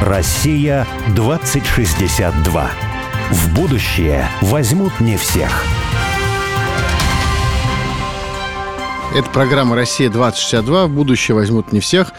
Россия 0.00 0.86
2062. 1.16 2.70
В 3.30 3.54
будущее 3.54 4.28
возьмут 4.42 5.00
не 5.00 5.16
всех. 5.16 5.64
Это 9.14 9.28
программа 9.30 9.74
«Россия-2062». 9.74 10.86
В 10.86 10.90
будущее 10.90 11.34
возьмут 11.34 11.72
не 11.72 11.80
всех. 11.80 12.12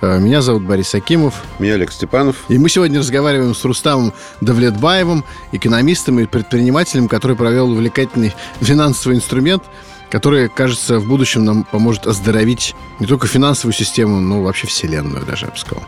Э, 0.00 0.18
меня 0.18 0.42
зовут 0.42 0.64
Борис 0.64 0.92
Акимов. 0.96 1.34
Меня 1.60 1.74
Олег 1.74 1.92
Степанов. 1.92 2.36
И 2.48 2.58
мы 2.58 2.68
сегодня 2.68 2.98
разговариваем 2.98 3.54
с 3.54 3.64
Рустамом 3.64 4.12
Давлетбаевым, 4.40 5.24
экономистом 5.52 6.18
и 6.18 6.26
предпринимателем, 6.26 7.06
который 7.06 7.36
провел 7.36 7.70
увлекательный 7.70 8.34
финансовый 8.60 9.14
инструмент, 9.14 9.62
который, 10.10 10.48
кажется, 10.48 10.98
в 10.98 11.06
будущем 11.06 11.44
нам 11.44 11.62
поможет 11.62 12.08
оздоровить 12.08 12.74
не 12.98 13.06
только 13.06 13.28
финансовую 13.28 13.72
систему, 13.72 14.18
но 14.18 14.42
вообще 14.42 14.66
Вселенную 14.66 15.24
даже, 15.24 15.46
я 15.46 15.52
бы 15.52 15.58
сказал. 15.58 15.84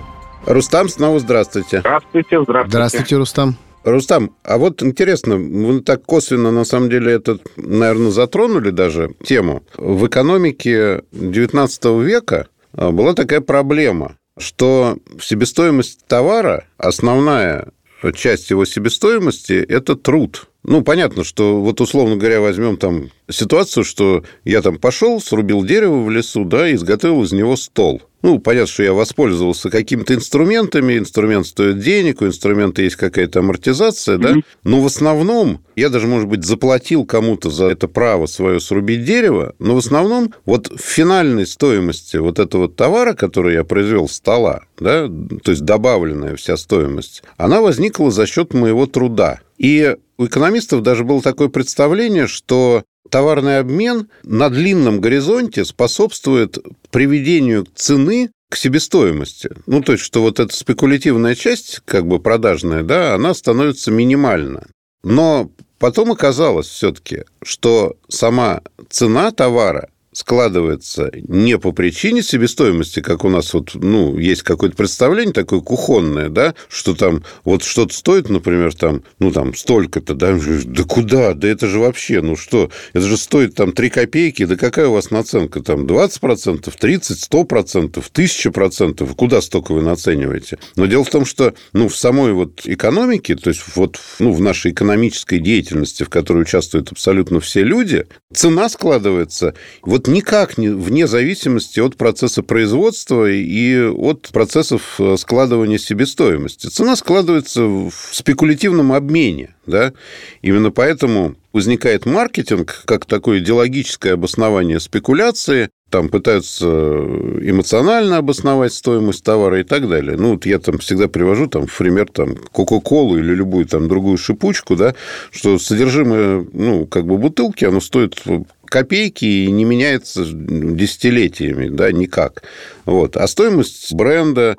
Рустам, 0.47 0.89
снова 0.89 1.19
здравствуйте. 1.19 1.81
Здравствуйте, 1.81 2.43
здравствуйте. 2.43 2.69
Здравствуйте, 2.69 3.17
Рустам. 3.17 3.57
Рустам, 3.85 4.37
а 4.45 4.59
вот 4.59 4.83
интересно, 4.83 5.37
вы 5.37 5.81
так 5.81 6.05
косвенно, 6.05 6.53
на 6.53 6.65
самом 6.65 6.89
деле, 6.89 7.13
это, 7.13 7.39
наверное, 7.57 8.11
затронули 8.11 8.71
даже 8.71 9.15
тему. 9.25 9.65
В 9.77 10.07
экономике 10.07 11.03
XIX 11.13 12.03
века 12.03 12.47
а, 12.75 12.93
была 12.93 13.15
такая 13.15 13.41
проблема, 13.41 14.17
что 14.39 14.99
себестоимость 15.21 16.07
товара, 16.07 16.65
основная 16.79 17.69
часть 18.15 18.51
его 18.51 18.65
себестоимости– 18.65 19.53
это 19.69 19.97
труд. 19.97 20.49
Ну, 20.65 20.83
понятно, 20.83 21.25
что 21.25 21.61
вот 21.61 21.81
условно 21.81 22.17
говоря, 22.17 22.41
возьмем 22.41 22.77
там 22.77 23.11
ситуацию, 23.29 23.85
что 23.85 24.23
я 24.45 24.63
там 24.63 24.79
пошел, 24.79 25.21
срубил 25.21 25.65
дерево 25.65 26.03
в 26.03 26.11
лесу, 26.11 26.45
да, 26.45 26.69
и 26.69 26.75
изготовил 26.75 27.23
из 27.25 27.33
него 27.33 27.57
стол. 27.57 28.03
Ну, 28.23 28.39
понятно, 28.39 28.69
что 28.69 28.85
я 28.85 28.93
воспользовался 28.93 29.69
какими-то 29.69 30.15
инструментами, 30.15 30.97
инструмент 30.97 31.45
стоит 31.45 31.81
денег, 31.81 32.23
у 32.23 32.27
инструмента 32.27 32.81
есть 32.81 32.95
какая-то 32.95 33.41
амортизация, 33.41 34.17
да, 34.17 34.37
но 34.63 34.81
в 34.81 34.87
основном 34.87 35.65
я 35.75 35.89
даже, 35.89 36.07
может 36.07 36.29
быть, 36.29 36.45
заплатил 36.45 37.05
кому-то 37.05 37.51
за 37.51 37.67
это 37.67 37.89
право 37.89 38.27
свое 38.27 38.61
срубить 38.61 39.05
дерево, 39.05 39.57
но 39.59 39.75
в 39.75 39.79
основном 39.79 40.33
вот 40.45 40.69
в 40.69 40.81
финальной 40.81 41.49
стоимости 41.49 42.17
вот 42.17 42.39
этого 42.39 42.69
товара, 42.69 43.15
который 43.15 43.55
я 43.55 43.65
произвел 43.65 44.09
стола, 44.09 44.63
да, 44.79 45.09
то 45.09 45.51
есть 45.51 45.65
добавленная 45.65 46.37
вся 46.37 46.57
стоимость, 46.57 47.25
она 47.37 47.61
возникла 47.61 48.13
за 48.13 48.27
счет 48.27 48.55
моего 48.55 48.87
труда. 48.87 49.41
И 49.63 49.97
у 50.19 50.27
экономистов 50.27 50.83
даже 50.83 51.05
было 51.05 51.23
такое 51.23 51.49
представление, 51.49 52.27
что 52.27 52.83
товарный 53.09 53.61
обмен 53.61 54.09
на 54.25 54.51
длинном 54.51 55.01
горизонте 55.01 55.65
способствует 55.65 56.59
приведению 56.91 57.67
цены 57.75 58.33
к 58.51 58.57
себестоимости. 58.57 59.51
Ну, 59.67 59.81
то 59.81 59.93
есть, 59.93 60.05
что 60.05 60.21
вот 60.21 60.41
эта 60.41 60.55
спекулятивная 60.55 61.37
часть, 61.37 61.81
как 61.85 62.07
бы 62.07 62.19
продажная, 62.19 62.83
да, 62.83 63.15
она 63.15 63.35
становится 63.35 63.93
минимальна. 63.93 64.67
Но 65.05 65.49
потом 65.79 66.11
оказалось 66.11 66.67
все-таки, 66.67 67.23
что 67.43 67.97
сама 68.09 68.63
цена 68.91 69.31
товара 69.31 69.89
складывается 70.13 71.11
не 71.15 71.59
по 71.59 71.73
причине 71.73 72.23
себестоимости, 72.23 73.01
как 73.01 73.25
у 73.25 73.29
нас 73.29 73.55
вот, 73.55 73.75
ну, 73.75 74.19
есть 74.19 74.43
какое-то 74.43 74.77
представление 74.77 75.33
такое 75.33 75.61
кухонное, 75.61 76.29
да, 76.29 76.55
что 76.69 76.95
там 76.95 77.25
вот 77.45 77.63
что-то 77.65 77.95
стоит, 77.95 78.29
например, 78.29 78.75
там, 78.75 79.03
ну, 79.19 79.33
там, 79.33 79.55
столько-то, 79.55 80.15
да, 80.15 80.39
да 80.65 80.85
куда, 80.85 81.35
да 81.35 81.49
это 81.49 81.67
же 81.67 81.79
вообще, 81.79 82.21
ну 82.21 82.37
что, 82.37 82.71
это 82.93 83.07
же 83.07 83.17
стоит 83.17 83.55
там 83.55 83.73
3 83.73 83.91
копейки, 83.91 84.45
да 84.45 84.57
какая 84.57 84.89
у 84.89 84.93
вас 84.93 85.11
наценка, 85.11 85.63
там, 85.63 85.87
20%, 85.87 86.73
30, 86.79 87.33
100%, 87.33 88.05
1000%, 88.13 89.15
куда 89.15 89.41
столько 89.41 89.73
вы 89.73 89.83
нацениваете? 89.83 90.59
Но 90.77 90.87
дело 90.87 91.05
в 91.05 91.11
том, 91.11 91.25
что, 91.25 91.55
ну, 91.73 91.89
в 91.89 91.97
самой 91.97 92.33
вот 92.33 92.63
экономике, 92.65 93.35
то 93.35 93.49
есть 93.49 93.63
вот, 93.75 93.99
ну, 94.19 94.33
в 94.33 94.41
нашей 94.41 94.73
экономической 94.73 95.39
деятельности, 95.39 96.03
в 96.05 96.11
которой 96.11 96.43
участвуют 96.43 96.93
абсолютно 96.93 97.41
все 97.41 97.63
люди, 97.63 98.07
цена 98.33 98.69
складывается 98.69 99.55
вот 99.83 100.02
вот 100.03 100.13
никак 100.13 100.59
не, 100.59 100.69
вне 100.69 101.07
зависимости 101.07 101.81
от 101.81 101.97
процесса 101.97 102.43
производства 102.43 103.31
и 103.31 103.79
от 103.79 104.29
процессов 104.33 104.97
э, 104.99 105.17
складывания 105.17 105.79
себестоимости. 105.79 106.67
Цена 106.67 106.97
складывается 106.97 107.63
в 107.65 107.93
спекулятивном 108.11 108.93
обмене. 108.93 109.55
Да? 109.67 109.93
Именно 110.41 110.71
поэтому 110.71 111.37
возникает 111.53 112.07
маркетинг 112.07 112.83
как 112.85 113.05
такое 113.05 113.39
идеологическое 113.39 114.15
обоснование 114.15 114.81
спекуляции, 114.81 115.71
там 115.93 116.09
пытаются 116.09 116.67
эмоционально 116.67 118.17
обосновать 118.17 118.73
стоимость 118.73 119.23
товара 119.23 119.61
и 119.61 119.63
так 119.63 119.89
далее. 119.89 120.17
Ну, 120.17 120.33
вот 120.33 120.47
я 120.47 120.59
там 120.59 120.79
всегда 120.79 121.07
привожу 121.07 121.49
там 121.49 121.67
в 121.67 121.77
пример 121.77 122.09
там 122.11 122.35
Кока-Колу 122.51 123.19
или 123.19 123.35
любую 123.35 123.67
там 123.67 123.89
другую 123.89 124.17
шипучку, 124.17 124.75
да, 124.75 124.95
что 125.31 125.59
содержимое, 125.59 126.47
ну, 126.55 126.87
как 126.87 127.07
бы 127.07 127.19
бутылки, 127.19 127.67
оно 127.67 127.81
стоит 127.81 128.23
копейки 128.65 129.27
и 129.27 129.51
не 129.51 129.67
меняется 129.67 130.25
десятилетиями, 130.25 131.69
да, 131.69 131.93
никак. 131.93 132.43
Вот. 132.87 133.19
А 133.19 133.29
стоимость 133.29 133.93
бренда, 133.93 134.57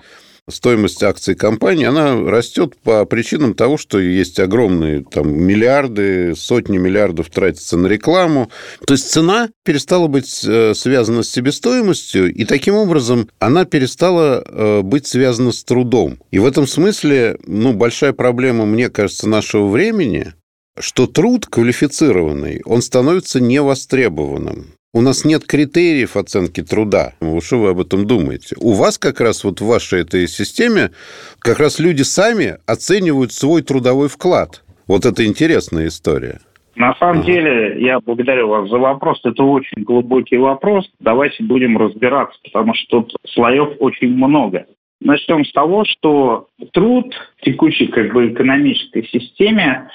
стоимость 0.49 1.01
акций 1.03 1.35
компании, 1.35 1.85
она 1.85 2.19
растет 2.29 2.75
по 2.83 3.05
причинам 3.05 3.53
того, 3.53 3.77
что 3.77 3.99
есть 3.99 4.39
огромные 4.39 5.03
там, 5.03 5.33
миллиарды, 5.33 6.35
сотни 6.35 6.77
миллиардов 6.77 7.29
тратятся 7.29 7.77
на 7.77 7.87
рекламу. 7.87 8.51
То 8.85 8.93
есть 8.93 9.09
цена 9.09 9.49
перестала 9.63 10.07
быть 10.07 10.43
э, 10.45 10.73
связана 10.75 11.23
с 11.23 11.29
себестоимостью, 11.29 12.33
и 12.33 12.45
таким 12.45 12.75
образом 12.75 13.29
она 13.39 13.65
перестала 13.65 14.43
э, 14.45 14.81
быть 14.81 15.07
связана 15.07 15.51
с 15.51 15.63
трудом. 15.63 16.19
И 16.31 16.39
в 16.39 16.45
этом 16.45 16.67
смысле 16.67 17.37
ну, 17.45 17.73
большая 17.73 18.13
проблема, 18.13 18.65
мне 18.65 18.89
кажется, 18.89 19.27
нашего 19.27 19.67
времени 19.69 20.33
что 20.79 21.05
труд 21.05 21.45
квалифицированный, 21.45 22.61
он 22.65 22.81
становится 22.81 23.39
невостребованным. 23.39 24.73
У 24.95 25.01
нас 25.01 25.25
нет 25.25 25.43
критериев 25.43 26.15
оценки 26.15 26.61
труда. 26.61 27.13
Что 27.41 27.57
вы 27.57 27.69
об 27.69 27.79
этом 27.79 28.05
думаете? 28.05 28.55
У 28.61 28.73
вас 28.73 28.99
как 28.99 29.21
раз 29.21 29.43
вот 29.43 29.59
в 29.59 29.65
вашей 29.65 30.01
этой 30.01 30.27
системе 30.27 30.91
как 31.39 31.59
раз 31.59 31.79
люди 31.79 32.03
сами 32.03 32.57
оценивают 32.67 33.31
свой 33.31 33.63
трудовой 33.63 34.07
вклад. 34.07 34.63
Вот 34.87 35.05
это 35.05 35.25
интересная 35.25 35.87
история. 35.87 36.41
На 36.75 36.93
самом 36.97 37.19
угу. 37.19 37.25
деле, 37.25 37.83
я 37.83 37.99
благодарю 38.01 38.49
вас 38.49 38.69
за 38.69 38.77
вопрос. 38.77 39.19
Это 39.23 39.41
очень 39.43 39.81
глубокий 39.83 40.37
вопрос. 40.37 40.87
Давайте 40.99 41.43
будем 41.43 41.75
разбираться, 41.75 42.37
потому 42.43 42.75
что 42.75 43.01
тут 43.01 43.15
слоев 43.33 43.69
очень 43.79 44.09
много. 44.09 44.67
Начнем 45.01 45.43
с 45.43 45.51
того, 45.53 45.85
что 45.85 46.49
труд 46.71 47.15
в 47.37 47.45
текущей 47.45 47.87
как 47.87 48.13
бы, 48.13 48.31
экономической 48.31 49.07
системе 49.07 49.89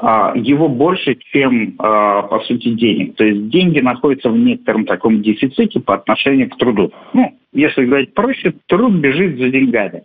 его 0.00 0.68
больше, 0.68 1.16
чем, 1.32 1.74
а, 1.78 2.22
по 2.22 2.40
сути, 2.40 2.70
денег. 2.70 3.14
То 3.16 3.24
есть 3.24 3.48
деньги 3.48 3.80
находятся 3.80 4.28
в 4.28 4.36
некотором 4.36 4.86
таком 4.86 5.22
дефиците 5.22 5.80
по 5.80 5.94
отношению 5.94 6.50
к 6.50 6.58
труду. 6.58 6.92
Ну, 7.12 7.32
если 7.52 7.84
говорить 7.84 8.12
проще, 8.14 8.54
труд 8.66 8.94
бежит 8.94 9.38
за 9.38 9.50
деньгами. 9.50 10.02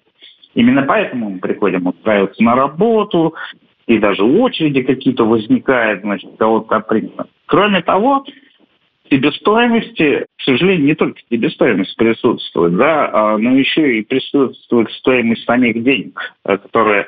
Именно 0.54 0.84
поэтому 0.84 1.32
мы 1.32 1.40
приходим 1.40 1.88
устраиваться 1.88 2.44
на 2.44 2.56
работу, 2.56 3.34
и 3.88 3.98
даже 3.98 4.24
очереди 4.24 4.84
какие-то 4.84 5.26
возникают, 5.26 6.02
значит, 6.02 6.30
кого-то 6.38 6.80
принято. 6.82 7.28
Кроме 7.48 7.82
того, 7.82 8.24
себестоимости, 9.10 10.26
к 10.38 10.42
сожалению, 10.44 10.86
не 10.86 10.96
только 10.96 11.20
себестоимость 11.32 11.96
присутствует, 11.98 12.76
да, 12.76 13.10
а, 13.12 13.38
но 13.38 13.56
еще 13.56 13.98
и 13.98 14.04
присутствует 14.04 14.92
стоимость 14.92 15.44
самих 15.46 15.84
денег, 15.84 16.20
которая 16.44 17.08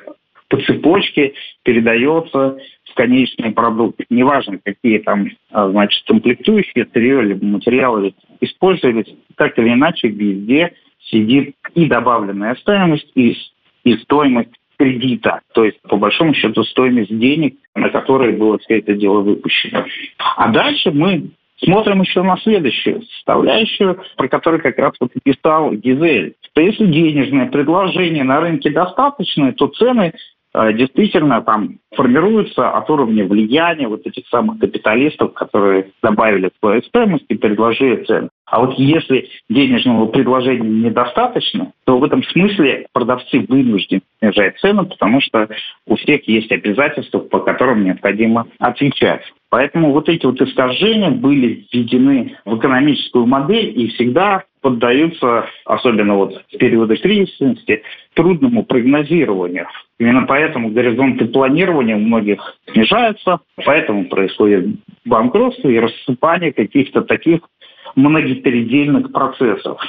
по 0.52 0.58
цепочке 0.58 1.34
передается 1.64 2.58
в 2.84 2.94
конечный 2.94 3.52
продукт. 3.52 4.02
Неважно, 4.10 4.60
какие 4.64 5.00
там, 5.00 5.30
а, 5.50 5.70
значит, 5.70 6.06
комплектующие, 6.06 6.88
сырье 6.94 7.24
или 7.24 7.34
материалы 7.42 8.14
использовались, 8.42 9.16
так 9.38 9.58
или 9.58 9.70
иначе 9.70 10.10
везде 10.10 10.74
сидит 11.06 11.56
и 11.74 11.86
добавленная 11.86 12.56
стоимость, 12.56 13.10
и, 13.16 13.38
и 13.86 13.96
стоимость 13.98 14.52
кредита, 14.78 15.40
то 15.54 15.64
есть, 15.64 15.80
по 15.84 15.96
большому 15.96 16.34
счету, 16.34 16.64
стоимость 16.64 17.18
денег, 17.18 17.56
на 17.76 17.90
которые 17.90 18.36
было 18.36 18.58
все 18.60 18.80
это 18.80 18.94
дело 18.94 19.22
выпущено. 19.22 19.86
А 20.18 20.50
дальше 20.50 20.92
мы 20.92 21.30
смотрим 21.64 22.02
еще 22.02 22.24
на 22.24 22.38
следующую 22.38 23.04
составляющую, 23.04 24.00
про 24.18 24.28
которую 24.28 24.62
как 24.62 24.78
раз 24.80 24.94
вот 25.00 25.12
писал 25.24 25.72
Гизель, 25.74 26.36
что 26.52 26.62
если 26.62 26.88
денежное 26.88 27.48
предложение 27.48 28.24
на 28.24 28.42
рынке 28.42 28.70
достаточное, 28.72 29.54
то 29.54 29.68
цены 29.68 30.14
действительно 30.54 31.42
там 31.42 31.80
формируются 31.96 32.72
от 32.72 32.90
уровня 32.90 33.26
влияния 33.26 33.88
вот 33.88 34.06
этих 34.06 34.28
самых 34.28 34.60
капиталистов, 34.60 35.34
которые 35.34 35.92
добавили 36.04 36.52
свою 36.60 36.82
стоимость 36.84 37.26
и 37.30 37.36
предложили 37.36 38.04
цену. 38.04 38.30
А 38.46 38.60
вот 38.60 38.74
если 38.78 39.30
денежного 39.50 40.08
предложения 40.08 40.68
недостаточно, 40.68 41.72
то 41.86 41.98
в 41.98 42.04
этом 42.04 42.22
смысле 42.24 42.88
продавцы 42.92 43.46
вынуждены 43.48 44.02
снижать 44.20 44.60
цену, 44.60 44.86
потому 44.86 45.22
что 45.22 45.48
у 45.88 45.96
всех 45.96 46.28
есть 46.28 46.52
обязательства, 46.52 47.20
по 47.20 47.40
которым 47.40 47.86
необходимо 47.86 48.48
отвечать. 48.60 49.24
Поэтому 49.50 49.92
вот 49.92 50.10
эти 50.10 50.26
вот 50.26 50.42
искажения 50.42 51.12
были 51.12 51.66
введены 51.72 52.38
в 52.46 52.58
экономическую 52.58 53.26
модель, 53.26 53.72
и 53.78 53.88
всегда 53.90 54.44
поддаются, 54.62 55.46
особенно 55.66 56.16
вот 56.16 56.44
в 56.52 56.58
периоды 56.58 56.96
кризисности, 56.98 57.84
трудному 58.14 58.64
прогнозированию. 58.64 59.68
Именно 60.00 60.26
поэтому 60.28 60.70
горизонты 60.70 61.26
планирования 61.26 61.96
у 61.96 62.00
многих 62.00 62.58
снижаются, 62.72 63.40
поэтому 63.66 64.06
происходит 64.06 64.78
банкротство 65.06 65.68
и 65.68 65.80
рассыпание 65.80 66.54
каких-то 66.54 67.02
таких 67.02 67.42
многопередельных 67.96 69.12
процессов. 69.12 69.80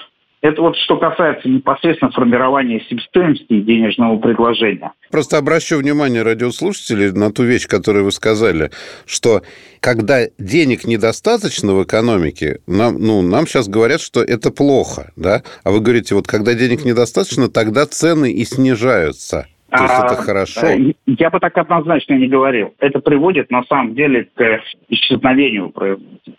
Это 0.42 0.60
вот 0.60 0.76
что 0.76 0.98
касается 0.98 1.48
непосредственно 1.48 2.10
формирования 2.10 2.84
себестоимости 2.90 3.46
и 3.48 3.62
денежного 3.62 4.18
предложения. 4.18 4.92
Просто 5.08 5.38
обращу 5.38 5.78
внимание 5.78 6.22
радиослушателей 6.22 7.12
на 7.12 7.32
ту 7.32 7.44
вещь, 7.44 7.68
которую 7.68 8.06
вы 8.06 8.10
сказали, 8.10 8.72
что 9.06 9.42
когда 9.78 10.26
денег 10.38 10.84
недостаточно 10.84 11.74
в 11.74 11.84
экономике, 11.84 12.58
нам, 12.66 12.98
ну, 12.98 13.22
нам 13.22 13.46
сейчас 13.46 13.68
говорят, 13.68 14.00
что 14.00 14.20
это 14.20 14.50
плохо, 14.50 15.12
да? 15.14 15.42
А 15.62 15.70
вы 15.70 15.78
говорите, 15.78 16.16
вот 16.16 16.26
когда 16.26 16.54
денег 16.54 16.84
недостаточно, 16.84 17.48
тогда 17.48 17.86
цены 17.86 18.32
и 18.32 18.44
снижаются. 18.44 19.46
То 19.72 19.82
есть 19.84 19.94
это 19.94 20.14
а, 20.19 20.22
хорошо? 20.22 20.66
Я 21.06 21.30
бы 21.30 21.40
так 21.40 21.56
однозначно 21.56 22.14
не 22.14 22.28
говорил. 22.28 22.74
Это 22.78 23.00
приводит, 23.00 23.50
на 23.50 23.62
самом 23.64 23.94
деле, 23.94 24.28
к 24.34 24.60
исчезновению. 24.88 25.72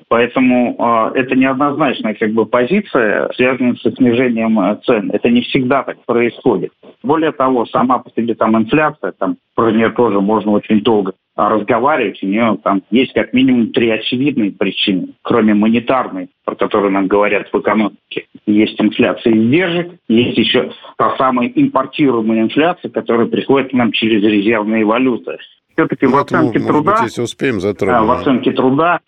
Поэтому 0.08 0.76
э, 1.16 1.20
это 1.20 1.36
неоднозначная 1.36 2.14
как 2.14 2.32
бы, 2.32 2.46
позиция, 2.46 3.30
связанная 3.36 3.76
со 3.76 3.92
снижением 3.92 4.60
э, 4.60 4.80
цен. 4.86 5.10
Это 5.12 5.30
не 5.30 5.42
всегда 5.42 5.82
так 5.82 5.98
происходит. 6.06 6.72
Более 7.02 7.32
того, 7.32 7.66
сама 7.66 7.98
по 7.98 8.12
себе 8.12 8.36
там 8.36 8.56
инфляция, 8.56 9.14
там, 9.14 9.38
про 9.56 9.72
нее 9.72 9.90
тоже 9.90 10.22
можно 10.22 10.52
очень 10.52 10.82
долго 10.82 11.14
разговаривать. 11.36 12.22
У 12.24 12.28
нее 12.28 12.58
там 12.64 12.84
есть 12.92 13.14
как 13.14 13.34
минимум 13.34 13.72
три 13.72 13.90
очевидные 13.90 14.52
причины, 14.52 15.10
кроме 15.22 15.54
монетарной, 15.54 16.30
про 16.46 16.56
которую 16.56 16.92
нам 16.92 17.08
говорят 17.08 17.50
в 17.52 17.60
экономике. 17.60 18.28
Есть 18.46 18.80
инфляция 18.80 19.34
издержек, 19.34 19.94
есть 20.08 20.38
еще 20.38 20.72
та 20.98 21.16
самая 21.18 21.48
импортируемая 21.48 22.42
инфляция, 22.42 22.90
которая 22.92 23.28
приходит 23.28 23.72
к 23.72 23.74
нам 23.74 23.92
через 23.92 24.24
резервные 24.24 24.86
валюты. 24.86 25.38
Все-таки 25.74 26.06
в 26.06 26.16
оценке 26.16 26.60
быть, 26.60 26.68
труда... 26.68 26.92
Быть, 26.92 27.04
если 27.04 27.22
успеем 27.22 27.60
затронуть. 27.60 28.08
В 28.08 28.12
оценке 28.12 28.52
труда 28.52 29.00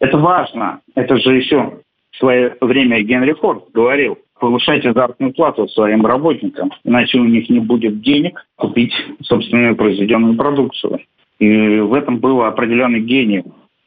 это 0.00 0.18
важно. 0.18 0.80
Это 0.94 1.16
же 1.16 1.36
еще 1.36 1.80
в 2.12 2.18
свое 2.18 2.56
время 2.60 3.02
Генри 3.02 3.32
Форд 3.32 3.70
говорил, 3.72 4.18
повышайте 4.38 4.92
заработную 4.92 5.32
плату 5.32 5.66
своим 5.68 6.04
работникам, 6.04 6.70
иначе 6.84 7.18
у 7.18 7.24
них 7.24 7.48
не 7.48 7.60
будет 7.60 8.00
денег 8.02 8.46
купить 8.56 8.92
собственную 9.22 9.76
произведенную 9.76 10.36
продукцию. 10.36 11.00
И 11.38 11.78
в 11.80 11.94
этом 11.94 12.18
был 12.18 12.42
определенный 12.42 13.00
гений 13.00 13.44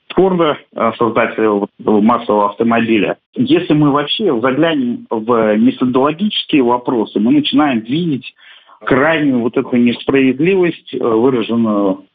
Форда, 0.10 0.58
создателя 0.98 1.68
массового 1.78 2.50
автомобиля. 2.50 3.18
Если 3.36 3.74
мы 3.74 3.92
вообще 3.92 4.40
заглянем 4.40 5.06
в 5.10 5.56
методологические 5.58 6.64
вопросы, 6.64 7.20
мы 7.20 7.34
начинаем 7.34 7.82
видеть 7.82 8.34
крайнюю 8.84 9.40
вот 9.40 9.58
эту 9.58 9.76
несправедливость, 9.76 10.94
э, 10.94 10.98
выраженную, 10.98 12.06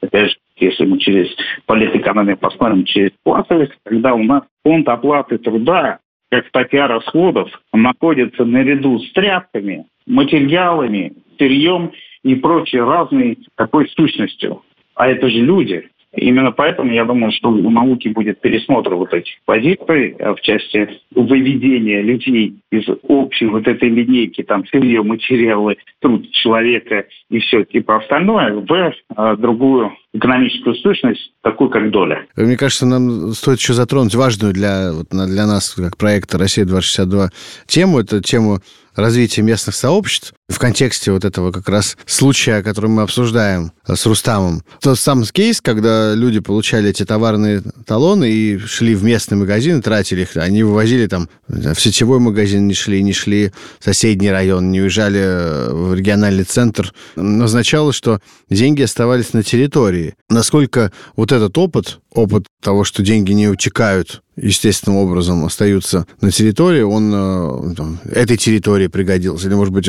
опять 0.00 0.30
же, 0.30 0.36
если 0.56 0.84
мы 0.84 0.98
через 0.98 1.28
политэкономию 1.66 2.36
посмотрим, 2.36 2.84
через 2.84 3.10
платовость, 3.22 3.72
когда 3.84 4.14
у 4.14 4.22
нас 4.22 4.42
фонд 4.62 4.88
оплаты 4.88 5.38
труда, 5.38 5.98
как 6.30 6.46
статья 6.48 6.86
расходов, 6.86 7.48
находится 7.72 8.44
наряду 8.44 8.98
с 8.98 9.12
тряпками, 9.12 9.86
материалами, 10.06 11.14
сырьем 11.38 11.92
и 12.22 12.34
прочей 12.34 12.80
разной 12.80 13.38
такой 13.56 13.88
сущностью. 13.88 14.62
А 15.00 15.08
это 15.08 15.30
же 15.30 15.38
люди. 15.38 15.88
Именно 16.14 16.52
поэтому 16.52 16.92
я 16.92 17.06
думаю, 17.06 17.32
что 17.32 17.48
у 17.48 17.70
науки 17.70 18.08
будет 18.08 18.38
пересмотр 18.42 18.94
вот 18.96 19.14
этих 19.14 19.32
позиций 19.46 20.14
э, 20.18 20.34
в 20.34 20.40
части 20.42 21.00
выведения 21.14 22.02
людей 22.02 22.60
из 22.70 22.84
общей 23.04 23.46
вот 23.46 23.66
этой 23.66 23.88
линейки, 23.88 24.42
там, 24.42 24.66
сырье, 24.66 25.02
материалы, 25.02 25.78
труд 26.00 26.30
человека 26.32 27.06
и 27.30 27.38
все 27.38 27.64
типа 27.64 27.96
остальное, 27.96 28.52
в 28.56 28.70
э, 28.70 29.36
другую 29.38 29.92
экономическую 30.12 30.74
сущность, 30.74 31.32
такую 31.42 31.70
как 31.70 31.90
доля. 31.90 32.26
Мне 32.36 32.58
кажется, 32.58 32.84
нам 32.84 33.32
стоит 33.32 33.58
еще 33.58 33.72
затронуть 33.72 34.14
важную 34.14 34.52
для, 34.52 34.92
вот, 34.92 35.06
для 35.08 35.46
нас, 35.46 35.74
как 35.76 35.96
проекта 35.96 36.36
«Россия-2062» 36.36 37.28
тему. 37.66 38.00
Это 38.00 38.20
тему 38.20 38.58
развития 38.96 39.42
местных 39.42 39.74
сообществ 39.74 40.34
в 40.50 40.58
контексте 40.58 41.12
вот 41.12 41.24
этого 41.24 41.52
как 41.52 41.68
раз 41.68 41.96
случая, 42.06 42.62
который 42.62 42.90
мы 42.90 43.02
обсуждаем 43.02 43.72
с 43.86 44.04
Рустамом. 44.04 44.62
Тот 44.80 44.98
сам 44.98 45.24
кейс, 45.24 45.60
когда 45.60 46.14
люди 46.14 46.40
получали 46.40 46.90
эти 46.90 47.04
товарные 47.04 47.62
талоны 47.86 48.30
и 48.30 48.58
шли 48.58 48.94
в 48.94 49.04
местный 49.04 49.38
магазин, 49.38 49.80
тратили 49.80 50.22
их, 50.22 50.36
они 50.36 50.62
вывозили 50.62 51.06
там 51.06 51.28
в 51.46 51.76
сетевой 51.76 52.18
магазин, 52.18 52.66
не 52.66 52.74
шли, 52.74 53.02
не 53.02 53.12
шли 53.12 53.52
в 53.78 53.84
соседний 53.84 54.30
район, 54.30 54.70
не 54.70 54.80
уезжали 54.80 55.70
в 55.72 55.94
региональный 55.94 56.44
центр, 56.44 56.92
означало, 57.16 57.92
что 57.92 58.20
деньги 58.50 58.82
оставались 58.82 59.32
на 59.32 59.42
территории. 59.42 60.14
Насколько 60.28 60.92
вот 61.16 61.32
этот 61.32 61.56
опыт, 61.58 62.00
опыт 62.12 62.46
того, 62.60 62.84
что 62.84 63.02
деньги 63.02 63.32
не 63.32 63.48
утекают 63.48 64.22
естественным 64.36 64.98
образом 64.98 65.44
остаются 65.44 66.06
на 66.20 66.30
территории, 66.30 66.82
он 66.82 67.12
э, 67.12 67.74
там, 67.74 67.98
этой 68.10 68.36
территории 68.36 68.86
пригодился? 68.86 69.46
Или, 69.46 69.54
может 69.54 69.72
быть, 69.72 69.88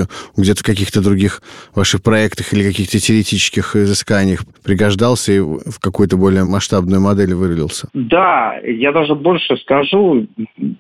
где-то 0.52 0.64
в 0.64 0.66
каких-то 0.66 1.02
других 1.02 1.42
ваших 1.76 2.04
проектах 2.04 2.54
или 2.54 2.64
каких-то 2.64 3.00
теоретических 3.00 3.76
изысканиях 3.76 4.42
пригождался 4.64 5.32
и 5.32 5.40
в 5.40 5.80
какую-то 5.80 6.18
более 6.18 6.44
масштабную 6.44 7.02
модель 7.02 7.34
вылился? 7.34 7.88
Да, 7.94 8.58
я 8.64 8.92
даже 8.92 9.16
больше 9.16 9.58
скажу. 9.58 10.28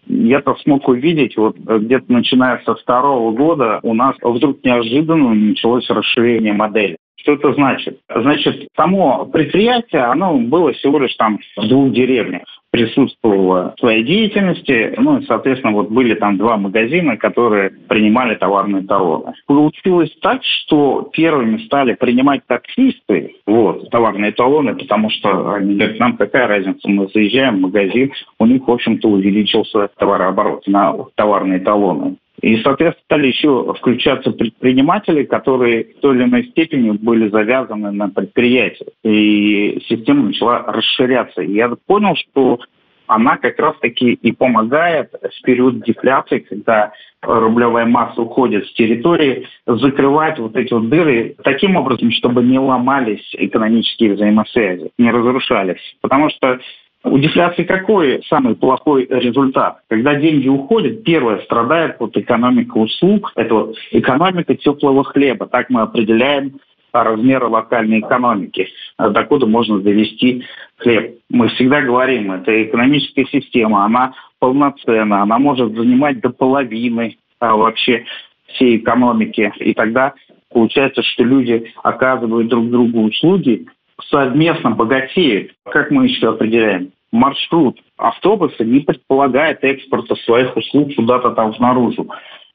Я-то 0.07 0.55
смог 0.63 0.87
увидеть, 0.87 1.37
вот 1.37 1.57
где-то 1.57 2.11
начиная 2.11 2.61
со 2.65 2.75
второго 2.75 3.31
года 3.35 3.79
у 3.83 3.93
нас 3.93 4.15
вдруг 4.21 4.63
неожиданно 4.63 5.33
началось 5.33 5.89
расширение 5.89 6.53
модели. 6.53 6.97
Что 7.21 7.33
это 7.33 7.53
значит? 7.53 7.99
Значит, 8.13 8.67
само 8.75 9.25
предприятие, 9.25 10.03
оно 10.03 10.37
было 10.37 10.73
всего 10.73 10.99
лишь 10.99 11.15
там 11.15 11.39
в 11.55 11.67
двух 11.67 11.91
деревнях 11.91 12.43
присутствовала 12.71 13.73
в 13.75 13.79
своей 13.79 14.03
деятельности. 14.03 14.93
Ну, 14.97 15.21
соответственно, 15.23 15.73
вот 15.73 15.89
были 15.89 16.15
там 16.15 16.37
два 16.37 16.57
магазина, 16.57 17.17
которые 17.17 17.69
принимали 17.69 18.35
товарные 18.35 18.83
талоны. 18.83 19.33
Получилось 19.45 20.11
так, 20.21 20.41
что 20.43 21.09
первыми 21.11 21.57
стали 21.65 21.93
принимать 21.95 22.41
таксисты 22.47 23.35
вот, 23.45 23.89
товарные 23.89 24.31
талоны, 24.31 24.75
потому 24.75 25.09
что 25.09 25.51
они 25.51 25.75
говорят, 25.75 25.99
нам 25.99 26.17
какая 26.17 26.47
разница, 26.47 26.87
мы 26.89 27.09
заезжаем 27.13 27.57
в 27.57 27.61
магазин, 27.61 28.13
у 28.39 28.45
них, 28.45 28.65
в 28.65 28.71
общем-то, 28.71 29.07
увеличился 29.07 29.89
товарооборот 29.97 30.65
на 30.67 30.95
товарные 31.15 31.59
талоны. 31.59 32.15
И, 32.41 32.57
соответственно, 32.63 33.03
стали 33.05 33.27
еще 33.27 33.73
включаться 33.75 34.31
предприниматели, 34.31 35.23
которые 35.23 35.85
в 35.85 35.99
той 35.99 36.15
или 36.15 36.23
иной 36.23 36.45
степени 36.45 36.91
были 36.91 37.29
завязаны 37.29 37.91
на 37.91 38.09
предприятие. 38.09 38.89
И 39.03 39.81
система 39.87 40.23
начала 40.23 40.63
расширяться. 40.63 41.41
И 41.41 41.53
я 41.53 41.69
понял, 41.85 42.15
что 42.15 42.59
она 43.07 43.37
как 43.37 43.59
раз-таки 43.59 44.13
и 44.13 44.31
помогает 44.31 45.11
в 45.11 45.41
период 45.43 45.83
дефляции, 45.83 46.39
когда 46.39 46.93
рублевая 47.21 47.85
масса 47.85 48.21
уходит 48.21 48.65
с 48.65 48.73
территории, 48.73 49.47
закрывать 49.67 50.39
вот 50.39 50.55
эти 50.55 50.73
вот 50.73 50.89
дыры 50.89 51.35
таким 51.43 51.75
образом, 51.75 52.09
чтобы 52.11 52.41
не 52.41 52.57
ломались 52.57 53.35
экономические 53.37 54.13
взаимосвязи, 54.13 54.91
не 54.97 55.11
разрушались. 55.11 55.81
Потому 56.01 56.29
что 56.29 56.59
у 57.03 57.17
дефляции 57.17 57.63
какой 57.63 58.23
самый 58.27 58.55
плохой 58.55 59.07
результат? 59.09 59.79
Когда 59.89 60.15
деньги 60.15 60.47
уходят, 60.47 61.03
первое 61.03 61.39
страдает 61.39 61.95
вот 61.99 62.15
экономика 62.15 62.77
услуг, 62.77 63.31
это 63.35 63.53
вот 63.53 63.75
экономика 63.91 64.55
теплого 64.55 65.03
хлеба. 65.03 65.47
Так 65.47 65.69
мы 65.69 65.81
определяем 65.81 66.59
размеры 66.93 67.47
локальной 67.47 67.99
экономики, 67.99 68.67
докуда 68.97 69.45
можно 69.45 69.79
довести 69.79 70.43
хлеб. 70.77 71.15
Мы 71.29 71.47
всегда 71.49 71.81
говорим, 71.81 72.31
это 72.33 72.63
экономическая 72.63 73.25
система, 73.25 73.85
она 73.85 74.13
полноценна, 74.39 75.21
она 75.21 75.39
может 75.39 75.73
занимать 75.73 76.19
до 76.19 76.29
половины 76.31 77.17
а, 77.39 77.55
вообще 77.55 78.05
всей 78.47 78.77
экономики. 78.77 79.53
И 79.59 79.73
тогда 79.73 80.13
получается, 80.51 81.01
что 81.01 81.23
люди 81.23 81.71
оказывают 81.81 82.49
друг 82.49 82.69
другу 82.69 83.03
услуги, 83.03 83.67
совместно 84.09 84.71
богатеют. 84.71 85.51
Как 85.65 85.91
мы 85.91 86.07
еще 86.07 86.29
определяем? 86.29 86.91
Маршрут 87.11 87.77
автобуса 87.97 88.63
не 88.63 88.79
предполагает 88.79 89.63
экспорта 89.63 90.15
своих 90.15 90.55
услуг 90.55 90.95
куда-то 90.95 91.31
там 91.31 91.53
снаружи. 91.55 92.05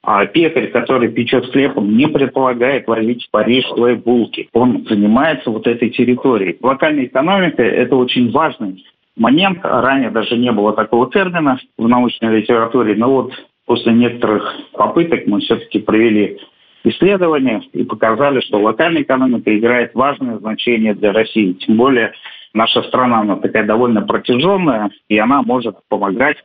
А 0.03 0.25
пекарь, 0.25 0.69
который 0.69 1.09
печет 1.09 1.51
хлеб, 1.51 1.77
он 1.77 1.97
не 1.97 2.07
предполагает 2.07 2.87
возить 2.87 3.27
в 3.27 3.31
Париж 3.33 3.67
свои 3.67 3.97
булки. 3.97 4.49
Он 4.53 4.87
занимается 4.89 5.51
вот 5.51 5.67
этой 5.67 5.91
территорией. 5.91 6.57
Локальная 6.63 7.07
экономика– 7.07 7.63
это 7.65 7.97
очень 7.97 8.31
важный 8.31 8.85
момент. 9.17 9.59
Ранее 9.63 10.11
даже 10.11 10.37
не 10.37 10.53
было 10.53 10.73
такого 10.75 11.11
термина 11.11 11.59
в 11.77 11.89
научной 11.89 12.41
литературе. 12.41 12.95
Но 12.95 13.11
вот 13.11 13.33
после 13.67 13.93
некоторых 13.93 14.55
попыток 14.73 15.27
мы 15.27 15.41
все-таки 15.41 15.81
провели 15.81 16.39
исследования 16.87 17.63
и 17.73 17.83
показали, 17.83 18.41
что 18.41 18.61
локальная 18.61 19.03
экономика 19.03 19.57
играет 19.57 19.95
важное 19.95 20.39
значение 20.39 20.95
для 20.95 21.13
России. 21.13 21.53
Тем 21.55 21.77
более 21.77 22.13
наша 22.55 22.83
страна, 22.85 23.21
она 23.21 23.37
такая 23.37 23.67
довольно 23.67 24.03
протяженная, 24.03 24.91
и 25.09 25.19
она 25.19 25.43
может 25.43 25.77
помогать 25.89 26.37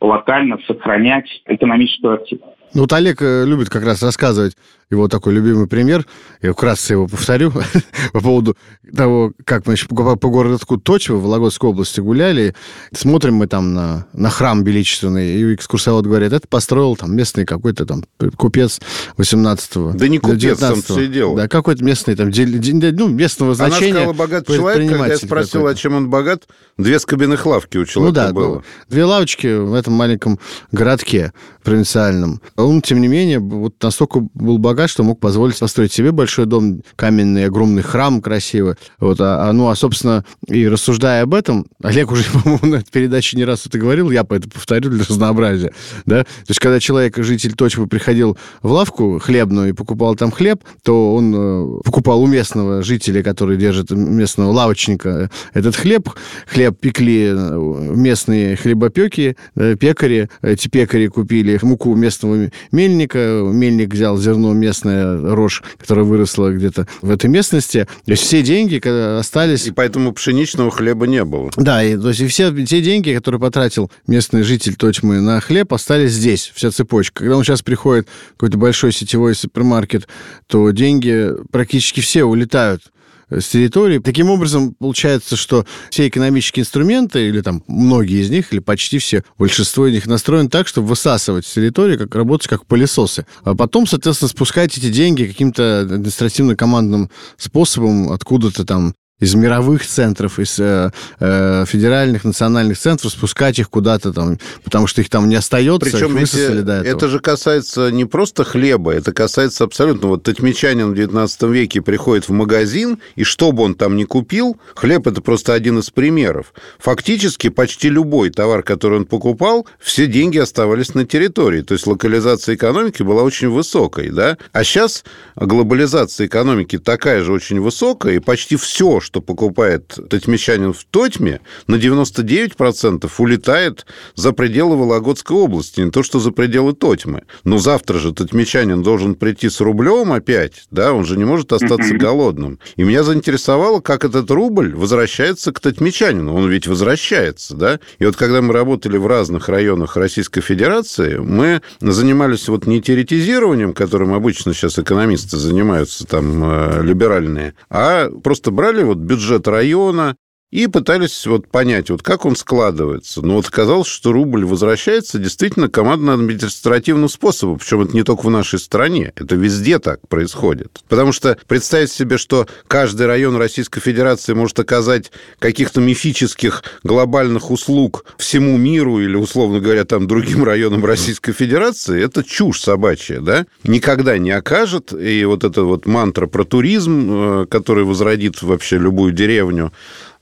локально 0.00 0.58
сохранять 0.66 1.26
экономическую 1.46 2.14
активность. 2.14 2.56
Ну, 2.74 2.82
вот 2.82 2.92
Олег 2.92 3.22
э, 3.22 3.44
любит 3.46 3.70
как 3.70 3.84
раз 3.84 4.02
рассказывать 4.02 4.54
его 4.90 5.08
такой 5.08 5.34
любимый 5.34 5.66
пример, 5.66 6.06
я 6.42 6.52
вкратце 6.52 6.94
его 6.94 7.08
повторю, 7.08 7.52
по 8.12 8.20
поводу 8.20 8.56
того, 8.94 9.32
как 9.44 9.66
мы 9.66 9.74
еще 9.74 9.86
по, 9.88 10.16
по 10.16 10.28
городу 10.28 10.58
Точево 10.78 11.16
в 11.16 11.22
Вологодской 11.22 11.70
области 11.70 12.00
гуляли, 12.00 12.54
смотрим 12.92 13.34
мы 13.34 13.46
там 13.48 13.74
на, 13.74 14.06
на 14.12 14.30
храм 14.30 14.62
величественный, 14.62 15.34
и 15.34 15.54
экскурсовод 15.54 16.06
говорит, 16.06 16.32
это 16.32 16.46
построил 16.46 16.96
там 16.96 17.16
местный 17.16 17.44
какой-то 17.44 17.84
там 17.84 18.04
купец 18.36 18.80
18-го. 19.18 19.92
Да 19.94 20.08
не 20.08 20.18
купец, 20.18 20.58
там 20.58 20.80
все 20.80 21.08
дело. 21.08 21.36
Да, 21.36 21.48
какой-то 21.48 21.82
местный 21.82 22.14
там, 22.14 22.30
ну, 22.30 23.08
местного 23.08 23.54
значения. 23.54 23.90
Она 23.90 24.00
сказала, 24.00 24.12
богатый 24.12 24.56
человек, 24.56 24.90
когда 24.90 25.06
я 25.06 25.16
спросил, 25.16 25.66
о 25.66 25.74
чем 25.74 25.96
он 25.96 26.10
богат, 26.10 26.44
две 26.78 26.98
скобяных 27.00 27.44
лавки 27.46 27.78
у 27.78 27.84
человека 27.84 28.20
ну, 28.20 28.26
да, 28.26 28.32
было. 28.32 28.54
Ну, 28.56 28.62
две 28.88 29.04
лавочки 29.04 29.46
в 29.58 29.74
этом 29.74 29.94
маленьком 29.94 30.38
городке 30.70 31.32
провинциальном. 31.64 32.40
Он, 32.56 32.80
тем 32.80 33.00
не 33.00 33.08
менее, 33.08 33.40
вот 33.40 33.74
настолько 33.82 34.20
был 34.34 34.58
богат, 34.58 34.75
богат, 34.76 34.90
что 34.90 35.02
мог 35.04 35.18
позволить 35.20 35.58
построить 35.58 35.90
себе 35.90 36.12
большой 36.12 36.44
дом, 36.44 36.82
каменный, 36.96 37.46
огромный 37.46 37.82
храм 37.82 38.20
красивый. 38.20 38.74
Вот, 39.00 39.18
а, 39.22 39.48
а, 39.48 39.52
ну, 39.54 39.70
а, 39.70 39.74
собственно, 39.74 40.22
и 40.46 40.68
рассуждая 40.68 41.22
об 41.22 41.32
этом, 41.32 41.66
Олег 41.82 42.10
уже, 42.10 42.24
по-моему, 42.32 42.66
на 42.66 42.82
передаче 42.82 43.38
не 43.38 43.46
раз 43.46 43.64
это 43.64 43.78
говорил, 43.78 44.10
я 44.10 44.20
это 44.20 44.50
повторю 44.50 44.90
для 44.90 45.04
разнообразия, 45.08 45.72
да, 46.04 46.24
то 46.24 46.48
есть, 46.48 46.60
когда 46.60 46.78
человек, 46.78 47.16
житель 47.16 47.54
Точбы, 47.54 47.86
приходил 47.86 48.36
в 48.60 48.70
лавку 48.70 49.18
хлебную 49.18 49.70
и 49.70 49.72
покупал 49.72 50.14
там 50.14 50.30
хлеб, 50.30 50.62
то 50.82 51.14
он 51.14 51.34
э, 51.34 51.80
покупал 51.82 52.20
у 52.22 52.26
местного 52.26 52.82
жителя, 52.82 53.22
который 53.22 53.56
держит 53.56 53.90
местного 53.90 54.50
лавочника 54.50 55.30
этот 55.54 55.74
хлеб. 55.74 56.10
Хлеб 56.46 56.78
пекли 56.78 57.30
э, 57.30 57.92
местные 57.96 58.56
хлебопеки, 58.56 59.36
э, 59.54 59.76
пекари. 59.76 60.28
Эти 60.42 60.68
пекари 60.68 61.06
купили 61.06 61.58
муку 61.62 61.94
местного 61.94 62.50
мельника, 62.72 63.40
мельник 63.42 63.94
взял 63.94 64.18
зерно 64.18 64.52
местная 64.66 65.34
рожь, 65.34 65.62
которая 65.78 66.04
выросла 66.04 66.52
где-то 66.52 66.86
в 67.02 67.10
этой 67.10 67.30
местности. 67.30 67.86
То 68.04 68.10
есть 68.10 68.22
все 68.22 68.42
деньги 68.42 68.76
остались... 69.18 69.66
И 69.66 69.70
поэтому 69.70 70.12
пшеничного 70.12 70.70
хлеба 70.70 71.06
не 71.06 71.24
было. 71.24 71.50
Да, 71.56 71.82
и, 71.82 71.96
то 71.96 72.08
есть 72.08 72.20
и 72.20 72.26
все 72.26 72.50
те 72.64 72.80
деньги, 72.80 73.14
которые 73.14 73.40
потратил 73.40 73.90
местный 74.06 74.42
житель 74.42 74.74
Точмы 74.76 75.20
на 75.20 75.40
хлеб, 75.40 75.72
остались 75.72 76.12
здесь, 76.12 76.52
вся 76.54 76.70
цепочка. 76.70 77.20
Когда 77.20 77.36
он 77.36 77.44
сейчас 77.44 77.62
приходит 77.62 78.08
в 78.08 78.32
какой-то 78.32 78.58
большой 78.58 78.92
сетевой 78.92 79.34
супермаркет, 79.34 80.08
то 80.46 80.70
деньги 80.70 81.30
практически 81.50 82.00
все 82.00 82.24
улетают 82.24 82.82
с 83.30 83.48
территории. 83.48 83.98
Таким 83.98 84.30
образом, 84.30 84.74
получается, 84.74 85.36
что 85.36 85.66
все 85.90 86.08
экономические 86.08 86.62
инструменты, 86.62 87.28
или 87.28 87.40
там 87.40 87.62
многие 87.66 88.22
из 88.22 88.30
них, 88.30 88.52
или 88.52 88.60
почти 88.60 88.98
все, 88.98 89.24
большинство 89.38 89.86
из 89.86 89.94
них 89.94 90.06
настроены 90.06 90.48
так, 90.48 90.68
чтобы 90.68 90.88
высасывать 90.88 91.46
с 91.46 91.52
территории, 91.52 91.96
как 91.96 92.14
работать 92.14 92.48
как 92.48 92.66
пылесосы. 92.66 93.26
А 93.42 93.54
потом, 93.54 93.86
соответственно, 93.86 94.28
спускать 94.28 94.76
эти 94.78 94.90
деньги 94.90 95.24
каким-то 95.24 95.80
административно-командным 95.80 97.10
способом 97.36 98.12
откуда-то 98.12 98.64
там 98.64 98.94
из 99.18 99.34
мировых 99.34 99.86
центров, 99.86 100.38
из 100.38 100.58
э, 100.58 100.90
э, 101.20 101.64
федеральных, 101.66 102.24
национальных 102.24 102.78
центров, 102.78 103.12
спускать 103.12 103.58
их 103.58 103.70
куда-то 103.70 104.12
там, 104.12 104.38
потому 104.62 104.86
что 104.86 105.00
их 105.00 105.08
там 105.08 105.30
не 105.30 105.36
остается, 105.36 105.90
Причем 105.90 106.14
их 106.16 106.20
высосали 106.20 106.60
до 106.60 106.72
этого. 106.80 106.96
Это 106.96 107.08
же 107.08 107.20
касается 107.20 107.90
не 107.90 108.04
просто 108.04 108.44
хлеба, 108.44 108.92
это 108.92 109.12
касается 109.12 109.64
абсолютно... 109.64 110.08
Вот 110.08 110.24
татьмичанин 110.24 110.90
в 110.90 110.94
19 110.94 111.42
веке 111.44 111.80
приходит 111.80 112.28
в 112.28 112.32
магазин, 112.32 112.98
и 113.14 113.24
что 113.24 113.52
бы 113.52 113.62
он 113.62 113.74
там 113.74 113.96
ни 113.96 114.04
купил, 114.04 114.58
хлеб– 114.74 115.06
это 115.08 115.22
просто 115.22 115.54
один 115.54 115.78
из 115.78 115.88
примеров. 115.88 116.52
Фактически 116.78 117.48
почти 117.48 117.88
любой 117.88 118.28
товар, 118.28 118.62
который 118.62 118.98
он 118.98 119.06
покупал, 119.06 119.66
все 119.80 120.06
деньги 120.06 120.36
оставались 120.36 120.94
на 120.94 121.06
территории. 121.06 121.62
То 121.62 121.72
есть 121.72 121.86
локализация 121.86 122.54
экономики 122.54 123.02
была 123.02 123.22
очень 123.22 123.48
высокой, 123.48 124.10
да? 124.10 124.36
А 124.52 124.62
сейчас 124.62 125.04
глобализация 125.36 126.26
экономики 126.26 126.78
такая 126.78 127.24
же 127.24 127.32
очень 127.32 127.60
высокая, 127.60 128.16
и 128.16 128.18
почти 128.18 128.56
все, 128.56 129.00
что 129.06 129.20
покупает 129.20 129.98
тотьмичанин 130.10 130.72
в 130.72 130.84
Тотьме, 130.84 131.40
на 131.68 131.76
99% 131.76 133.10
улетает 133.18 133.86
за 134.16 134.32
пределы 134.32 134.76
Вологодской 134.76 135.36
области, 135.36 135.80
не 135.80 135.92
то 135.92 136.02
что 136.02 136.18
за 136.18 136.32
пределы 136.32 136.74
Тотьмы. 136.74 137.22
Но 137.44 137.58
завтра 137.58 137.98
же 137.98 138.12
тотьмичанин 138.12 138.82
должен 138.82 139.14
прийти 139.14 139.48
с 139.48 139.60
рублем 139.60 140.12
опять, 140.12 140.64
да, 140.72 140.92
он 140.92 141.04
же 141.04 141.16
не 141.16 141.24
может 141.24 141.52
остаться 141.52 141.94
голодным. 141.94 142.58
И 142.74 142.82
меня 142.82 143.04
заинтересовало, 143.04 143.80
как 143.80 144.04
этот 144.04 144.28
рубль 144.30 144.74
возвращается 144.74 145.52
к 145.52 145.60
тотьмичанину. 145.60 146.34
Он 146.34 146.50
ведь 146.50 146.66
возвращается, 146.66 147.54
да? 147.54 147.78
И 148.00 148.04
вот 148.04 148.16
когда 148.16 148.42
мы 148.42 148.52
работали 148.52 148.98
в 148.98 149.06
разных 149.06 149.48
районах 149.48 149.96
Российской 149.96 150.40
Федерации, 150.40 151.18
мы 151.18 151.62
занимались 151.80 152.48
вот 152.48 152.66
не 152.66 152.82
теоретизированием, 152.82 153.72
которым 153.72 154.14
обычно 154.14 154.52
сейчас 154.52 154.80
экономисты 154.80 155.36
занимаются, 155.36 156.04
там, 156.04 156.42
э, 156.42 156.82
либеральные, 156.82 157.54
а 157.70 158.10
просто 158.10 158.50
брали 158.50 158.82
вот 158.82 158.95
вот 158.96 159.04
бюджет 159.04 159.48
района, 159.48 160.16
и 160.52 160.68
пытались 160.68 161.26
вот 161.26 161.48
понять, 161.48 161.90
вот 161.90 162.02
как 162.02 162.24
он 162.24 162.36
складывается. 162.36 163.20
Но 163.20 163.34
вот 163.34 163.48
оказалось, 163.48 163.88
что 163.88 164.12
рубль 164.12 164.44
возвращается 164.44 165.18
действительно 165.18 165.68
командно-административным 165.68 167.08
способом, 167.08 167.58
причем 167.58 167.82
это 167.82 167.94
не 167.94 168.04
только 168.04 168.22
в 168.22 168.30
нашей 168.30 168.58
стране, 168.58 169.12
это 169.16 169.34
везде 169.34 169.80
так 169.80 170.06
происходит. 170.08 170.82
Потому 170.88 171.12
что 171.12 171.36
представить 171.48 171.90
себе, 171.90 172.16
что 172.16 172.46
каждый 172.68 173.06
район 173.06 173.36
Российской 173.36 173.80
Федерации 173.80 174.34
может 174.34 174.58
оказать 174.60 175.10
каких-то 175.40 175.80
мифических 175.80 176.62
глобальных 176.84 177.50
услуг 177.50 178.04
всему 178.16 178.56
миру 178.56 179.00
или, 179.00 179.16
условно 179.16 179.58
говоря, 179.58 179.84
там 179.84 180.06
другим 180.06 180.44
районам 180.44 180.84
Российской 180.84 181.32
Федерации, 181.32 182.02
это 182.02 182.22
чушь 182.22 182.60
собачья, 182.60 183.20
да? 183.20 183.46
Никогда 183.64 184.16
не 184.16 184.30
окажет, 184.30 184.92
и 184.92 185.24
вот 185.24 185.42
эта 185.42 185.64
вот 185.64 185.86
мантра 185.86 186.26
про 186.28 186.44
туризм, 186.44 187.42
э, 187.42 187.46
который 187.46 187.84
возродит 187.84 188.42
вообще 188.42 188.78
любую 188.78 189.12
деревню, 189.12 189.72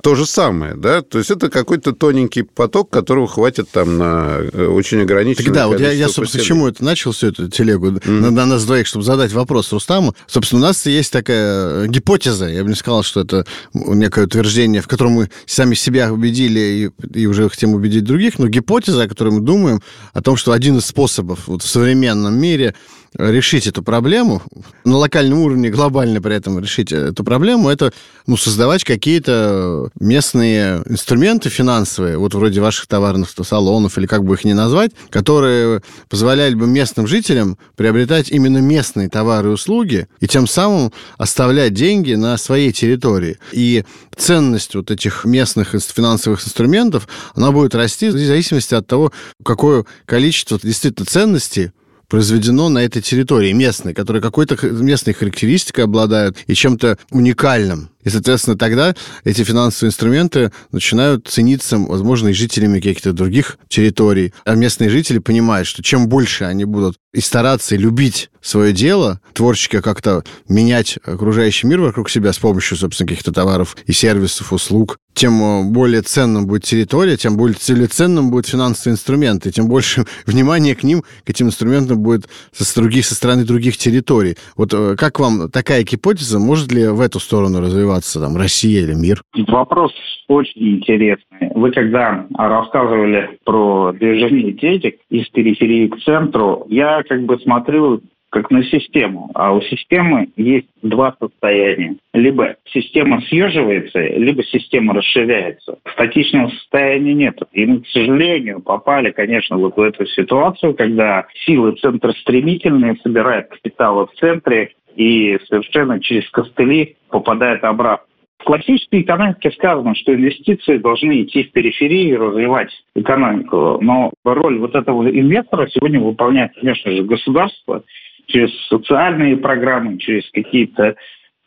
то 0.05 0.15
же 0.15 0.27
самое, 0.27 0.75
да? 0.75 1.01
То 1.01 1.17
есть 1.17 1.31
это 1.31 1.49
какой-то 1.49 1.93
тоненький 1.93 2.43
поток, 2.43 2.91
которого 2.91 3.27
хватит 3.27 3.71
там 3.71 3.97
на 3.97 4.37
э, 4.53 4.67
очень 4.67 5.01
ограниченное 5.01 5.47
Так 5.47 5.55
да, 5.55 5.67
вот 5.67 5.81
я, 5.81 5.93
я, 5.93 6.11
собственно, 6.11 6.45
к 6.45 6.47
чему 6.47 6.69
это 6.69 6.85
начал 6.85 7.13
всю 7.13 7.29
эту 7.29 7.49
телегу 7.49 7.87
mm-hmm. 7.87 8.11
на, 8.11 8.31
на 8.31 8.45
нас 8.45 8.67
двоих, 8.67 8.87
чтобы 8.87 9.03
задать 9.03 9.33
вопрос 9.33 9.73
Рустаму. 9.73 10.15
Собственно, 10.27 10.61
у 10.61 10.65
нас 10.67 10.85
есть 10.85 11.11
такая 11.11 11.87
гипотеза, 11.87 12.49
я 12.49 12.63
бы 12.63 12.69
не 12.69 12.75
сказал, 12.75 13.03
что 13.03 13.23
это 13.23 13.47
некое 13.73 14.27
утверждение, 14.27 14.83
в 14.83 14.89
котором 14.89 15.13
мы 15.13 15.31
сами 15.47 15.75
себя 15.75 16.13
убедили 16.13 16.61
и, 16.61 17.19
и 17.19 17.25
уже 17.25 17.49
хотим 17.49 17.73
убедить 17.73 18.05
других, 18.05 18.39
но 18.39 18.47
гипотеза, 18.47 19.05
о 19.05 19.09
которой 19.09 19.31
мы 19.31 19.41
думаем, 19.41 19.81
о 20.13 20.21
том, 20.21 20.37
что 20.37 20.53
один 20.53 20.77
из 20.77 20.85
способов 20.85 21.47
вот 21.47 21.63
в 21.63 21.67
современном 21.67 22.39
мире 22.39 22.75
решить 23.18 23.66
эту 23.66 23.83
проблему, 23.83 24.42
на 24.85 24.97
локальном 24.97 25.40
уровне, 25.40 25.71
глобально 25.71 26.21
при 26.21 26.35
этом 26.35 26.59
решить 26.59 26.92
эту 26.92 27.25
проблему, 27.25 27.68
это 27.68 27.92
ну, 28.26 28.37
создавать 28.37 28.85
какие-то 28.85 29.90
местные 30.00 30.83
инструменты 30.87 31.49
финансовые, 31.49 32.18
вот 32.18 32.35
вроде 32.35 32.61
ваших 32.61 32.87
товарных 32.87 33.30
салонов, 33.30 33.99
или 33.99 34.06
как 34.06 34.25
бы 34.25 34.35
их 34.35 34.44
ни 34.44 34.52
назвать, 34.52 34.92
которые 35.11 35.83
позволяли 36.09 36.54
бы 36.54 36.66
местным 36.66 37.06
жителям 37.06 37.59
приобретать 37.76 38.30
именно 38.30 38.59
местные 38.59 39.09
товары 39.09 39.50
и 39.50 39.52
услуги, 39.52 40.09
и 40.21 40.26
тем 40.26 40.47
самым 40.47 40.92
оставлять 41.18 41.75
деньги 41.75 42.14
на 42.14 42.37
своей 42.37 42.73
территории. 42.73 43.38
И 43.52 43.85
ценность 44.16 44.75
вот 44.75 44.90
этих 44.90 45.25
местных 45.25 45.71
финансовых 45.71 46.44
инструментов, 46.44 47.09
она 47.35 47.52
будет 47.52 47.75
расти 47.75 48.09
в 48.09 48.12
зависимости 48.12 48.75
от 48.75 48.87
того, 48.87 49.12
какое 49.44 49.85
количество 50.06 50.59
действительно 50.61 51.06
ценностей 51.06 51.71
произведено 52.09 52.69
на 52.69 52.79
этой 52.79 53.03
территории 53.03 53.53
местной, 53.53 53.95
которые 53.95 54.23
какой-то 54.23 54.57
местной 54.67 55.15
характеристикой 55.15 55.85
обладают 55.85 56.37
и 56.47 56.55
чем-то 56.55 56.99
уникальным. 57.11 57.91
И, 58.05 58.11
соответственно, 58.11 58.57
тогда 58.57 58.95
эти 59.25 59.43
финансовые 59.43 59.91
инструменты 59.91 60.53
начинают 60.73 61.27
цениться, 61.29 61.79
возможно, 61.79 62.29
и 62.29 62.33
жителями 62.33 62.77
каких-то 62.77 63.13
других 63.13 63.59
территорий. 63.69 64.33
А 64.45 64.55
местные 64.55 64.91
жители 64.91 65.19
понимают, 65.19 65.67
что 65.67 65.83
чем 65.83 66.09
больше 66.09 66.45
они 66.45 66.65
будут 66.65 66.97
и 67.13 67.21
стараться, 67.21 67.75
и 67.75 67.79
любить 67.79 68.31
свое 68.41 68.73
дело, 68.73 69.21
творчески 69.33 69.81
как-то 69.81 70.23
менять 70.49 70.99
окружающий 71.05 71.67
мир 71.67 71.81
вокруг 71.81 72.11
себя 72.11 72.33
с 72.33 72.39
помощью, 72.39 72.77
собственно, 72.77 73.09
каких-то 73.09 73.33
товаров 73.33 73.77
и 73.87 73.93
сервисов, 73.93 74.53
услуг, 74.53 74.99
тем 75.15 75.43
э, 75.43 75.63
более 75.63 76.03
ценным 76.03 76.47
будет 76.47 76.65
территория, 76.65 77.17
тем 77.17 77.37
более 77.37 77.57
целеценным 77.57 78.31
будут 78.31 78.49
финансовые 78.49 78.95
инструменты, 78.95 79.51
тем 79.51 79.69
больше 79.69 80.07
внимания 80.27 80.75
к 80.75 80.83
ним, 80.83 81.05
к 81.25 81.31
этим 81.31 81.47
инструментам 81.47 82.01
будет 82.01 82.29
со, 82.53 82.75
других, 82.75 83.07
со 83.07 83.15
стороны 83.15 83.45
других 83.45 83.79
территорий. 83.79 84.37
Вот 84.57 84.75
э, 84.75 84.97
как 84.99 85.21
вам 85.21 85.51
такая 85.51 85.85
гипотеза, 85.85 86.39
может 86.39 86.71
ли 86.73 86.87
в 86.89 87.01
эту 87.01 87.21
сторону 87.21 87.61
развиваться? 87.61 87.94
Развиваться, 87.95 88.21
там, 88.21 88.37
Россия 88.37 88.83
или 88.83 88.95
мир? 88.95 89.23
Вопрос 89.49 89.93
очень 90.29 90.77
интересный. 90.77 91.51
Вы 91.55 91.71
когда 91.73 92.27
рассказывали 92.37 93.39
про 93.45 93.93
движение 93.93 94.53
детек 94.53 94.97
из 95.11 95.29
периферии 95.29 95.89
к 95.89 96.01
центру, 96.01 96.67
я 96.69 97.03
как 97.03 97.23
бы 97.25 97.39
смотрю 97.39 98.01
как 98.31 98.51
на 98.51 98.65
систему. 98.65 99.31
А 99.35 99.53
у 99.53 99.61
системы 99.61 100.29
есть 100.37 100.67
два 100.83 101.15
состояния. 101.21 101.95
Либо 102.13 102.57
система 102.67 103.21
съеживается, 103.29 104.01
либо 104.01 104.43
система 104.43 104.93
расширяется. 104.93 105.79
Статичного 105.93 106.49
состояния 106.49 107.15
нет. 107.15 107.39
И 107.53 107.65
мы, 107.65 107.83
к 107.83 107.87
сожалению, 107.87 108.61
попали, 108.61 109.13
конечно, 109.13 109.57
вот 109.57 109.77
в 109.77 109.81
эту 109.81 110.05
ситуацию, 110.07 110.75
когда 110.75 111.27
силы 111.47 111.77
центра 111.77 112.13
стремительные, 112.23 112.97
собирают 113.05 113.51
капиталы 113.51 114.07
в 114.07 114.19
центре 114.19 114.73
и 114.97 115.39
совершенно 115.49 116.01
через 116.01 116.29
костыли 116.31 116.97
попадает 117.11 117.65
обратно. 117.65 118.07
В 118.39 118.45
классической 118.45 119.01
экономике 119.01 119.51
сказано, 119.53 119.95
что 119.95 120.15
инвестиции 120.15 120.77
должны 120.77 121.23
идти 121.23 121.45
в 121.45 121.53
периферии 121.53 122.09
и 122.09 122.17
развивать 122.17 122.69
экономику. 122.95 123.79
Но 123.81 124.13
роль 124.23 124.59
вот 124.59 124.75
этого 124.75 125.09
инвестора 125.09 125.67
сегодня 125.69 125.99
выполняет, 125.99 126.53
конечно 126.55 126.91
же, 126.93 127.05
государство 127.05 127.85
через 128.27 128.51
социальные 128.67 129.39
программы, 129.39 129.97
через 129.99 130.29
какие-то 130.31 130.97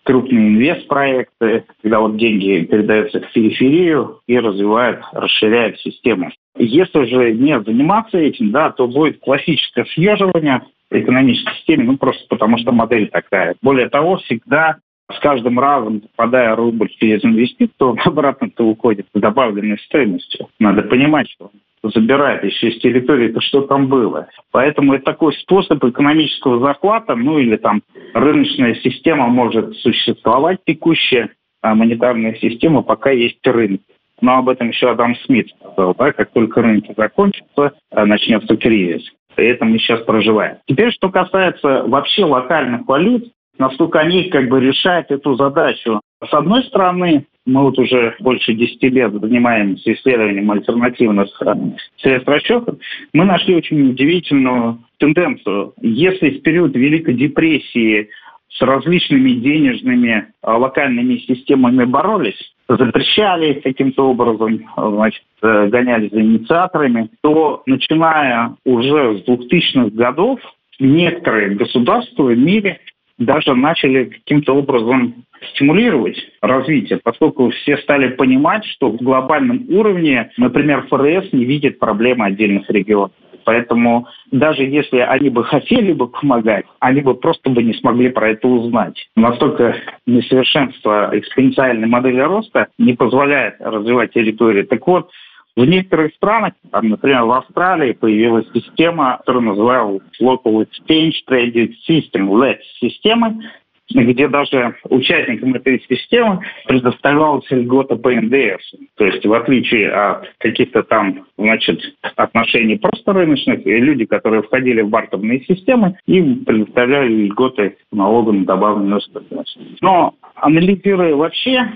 крупные 0.08 0.48
инвестпроекты, 0.48 1.66
когда 1.84 2.00
вот 2.00 2.18
деньги 2.18 2.66
передаются 2.66 3.20
в 3.20 3.32
периферию 3.34 4.22
и 4.26 4.40
развивают, 4.40 5.02
расширяют 5.12 5.78
систему. 5.80 6.32
Если 6.58 7.04
же 7.06 7.34
не 7.34 7.60
заниматься 7.62 8.18
этим, 8.18 8.52
да, 8.52 8.72
то 8.72 8.88
будет 8.88 9.20
классическое 9.20 9.86
съеживание 9.86 10.64
экономической 10.92 11.54
системе, 11.56 11.86
ну 11.86 11.98
просто 11.98 12.26
потому 12.30 12.58
что 12.58 12.72
модель 12.72 13.10
такая. 13.10 13.56
Более 13.62 13.90
того, 13.90 14.18
всегда 14.18 14.78
с 15.12 15.20
каждым 15.20 15.60
разом, 15.60 16.02
попадая 16.02 16.56
рубль 16.56 16.90
через 17.00 17.24
инвестицию, 17.24 17.92
он 17.92 18.00
обратно-то 18.06 18.64
уходит 18.64 19.08
с 19.14 19.20
добавленной 19.20 19.80
стоимостью. 19.80 20.48
Надо 20.60 20.84
понимать, 20.84 21.30
что 21.30 21.52
забирает 21.84 22.44
еще 22.44 22.70
из 22.70 22.80
территории, 22.80 23.32
то 23.32 23.40
что 23.40 23.62
там 23.62 23.88
было. 23.88 24.28
Поэтому 24.52 24.94
это 24.94 25.06
такой 25.06 25.34
способ 25.34 25.84
экономического 25.84 26.60
захвата, 26.60 27.16
ну 27.16 27.40
или 27.40 27.56
там 27.58 27.82
рыночная 28.14 28.76
система 28.76 29.28
может 29.28 29.76
существовать 29.78 30.60
текущая, 30.66 31.30
а 31.62 31.76
монетарная 31.76 32.36
система 32.36 32.82
пока 32.82 33.12
есть 33.12 33.46
рынок. 33.46 33.82
Но 34.20 34.38
об 34.40 34.50
этом 34.50 34.70
еще 34.70 34.90
Адам 34.90 35.16
Смит 35.26 35.50
сказал, 35.60 35.96
да, 35.98 36.12
как 36.12 36.32
только 36.32 36.62
рынки 36.62 36.92
закончатся, 36.98 37.74
начнется 37.92 38.58
кризис. 38.58 39.04
И 39.38 39.44
это 39.44 39.66
мы 39.66 39.78
сейчас 39.80 40.02
проживаем. 40.02 40.58
Теперь, 40.66 40.92
что 40.92 41.10
касается 41.10 41.84
вообще 41.84 42.26
локальных 42.26 42.88
валют, 42.88 43.32
насколько 43.58 44.00
они 44.00 44.26
как 44.26 44.50
бы 44.50 44.60
решают 44.60 45.12
эту 45.12 45.36
задачу. 45.36 46.02
С 46.24 46.34
одной 46.34 46.64
стороны, 46.64 47.26
мы 47.46 47.62
вот 47.62 47.78
уже 47.80 48.16
больше 48.20 48.54
10 48.54 48.84
лет 48.84 49.14
занимаемся 49.14 49.94
исследованием 49.94 50.50
альтернативных 50.52 51.30
э, 51.42 51.54
средств 52.02 52.28
расчета, 52.28 52.74
мы 53.14 53.26
нашли 53.26 53.56
очень 53.56 53.92
удивительную 53.92 54.80
тенденцию. 54.98 55.74
Если 55.82 56.32
в 56.32 56.42
период 56.42 56.76
Великой 56.76 57.14
депрессии 57.14 58.10
с 58.50 58.62
различными 58.62 59.32
денежными 59.32 60.28
э, 60.42 60.52
локальными 60.52 61.18
системами 61.18 61.86
боролись, 61.86 62.54
запрещали 62.68 63.62
каким-то 63.62 64.10
образом, 64.10 64.66
значит, 64.76 65.24
э, 65.42 65.68
гонялись 65.68 66.12
за 66.12 66.22
инициаторами, 66.22 67.10
то 67.22 67.64
начиная 67.66 68.56
уже 68.66 69.20
с 69.20 69.28
2000-х 69.28 69.90
годов 69.92 70.40
некоторые 70.80 71.56
государства 71.56 72.24
в 72.24 72.38
мире 72.38 72.80
даже 73.18 73.56
начали 73.56 74.06
каким-то 74.06 74.56
образом 74.56 75.26
стимулировать 75.54 76.18
развитие, 76.42 77.00
поскольку 77.04 77.50
все 77.50 77.78
стали 77.78 78.10
понимать, 78.10 78.66
что 78.66 78.90
в 78.90 78.98
глобальном 78.98 79.66
уровне, 79.70 80.32
например, 80.38 80.86
ФРС 80.88 81.32
не 81.34 81.46
видит 81.46 81.80
проблемы 81.80 82.26
отдельных 82.26 82.70
регионов. 82.70 83.12
Поэтому 83.46 84.08
даже 84.32 84.64
если 84.64 84.98
они 84.98 85.30
бы 85.30 85.44
хотели 85.44 85.94
бы 85.94 86.08
помогать, 86.08 86.66
они 86.80 87.02
бы 87.02 87.16
просто 87.16 87.50
бы 87.50 87.64
не 87.64 87.74
смогли 87.74 88.10
про 88.10 88.32
это 88.32 88.48
узнать. 88.48 89.10
Настолько 89.16 89.76
несовершенство 90.06 91.12
экспоненциальной 91.14 91.88
модели 91.88 92.20
роста 92.20 92.68
не 92.78 92.94
позволяет 92.94 93.56
развивать 93.60 94.14
территории. 94.14 94.64
Так 94.64 94.86
вот, 94.88 95.10
в 95.58 95.66
некоторых 95.66 96.14
странах, 96.14 96.54
там, 96.72 96.90
например, 96.90 97.24
в 97.24 97.32
Австралии 97.32 97.94
появилась 97.94 98.46
система, 98.54 99.18
которую 99.18 99.46
называют 99.46 100.04
Local 100.22 100.64
Exchange 100.64 101.14
Traded 101.28 101.72
System, 101.90 102.30
LET 102.30 102.60
системы, 102.80 103.42
где 103.90 104.28
даже 104.28 104.76
участникам 104.84 105.54
этой 105.56 105.82
системы 105.88 106.42
предоставлялась 106.66 107.50
льгота 107.50 107.96
по 107.96 108.12
НДС. 108.12 108.74
То 108.96 109.06
есть 109.06 109.26
в 109.26 109.34
отличие 109.34 109.92
от 109.92 110.28
каких-то 110.40 110.84
там 110.84 111.26
значит, 111.38 111.80
отношений 112.16 112.78
просто 112.78 113.14
рыночных, 113.14 113.66
люди, 113.66 114.06
которые 114.06 114.44
входили 114.44 114.82
в 114.82 114.90
бартерные 114.90 115.42
системы, 115.46 115.98
им 116.06 116.44
предоставляли 116.46 117.28
льготы 117.28 117.78
налогом 117.92 118.40
на 118.40 118.46
добавленную 118.46 119.02
стоимость. 119.02 119.58
Но 119.82 120.14
анализируя 120.36 121.16
вообще 121.16 121.72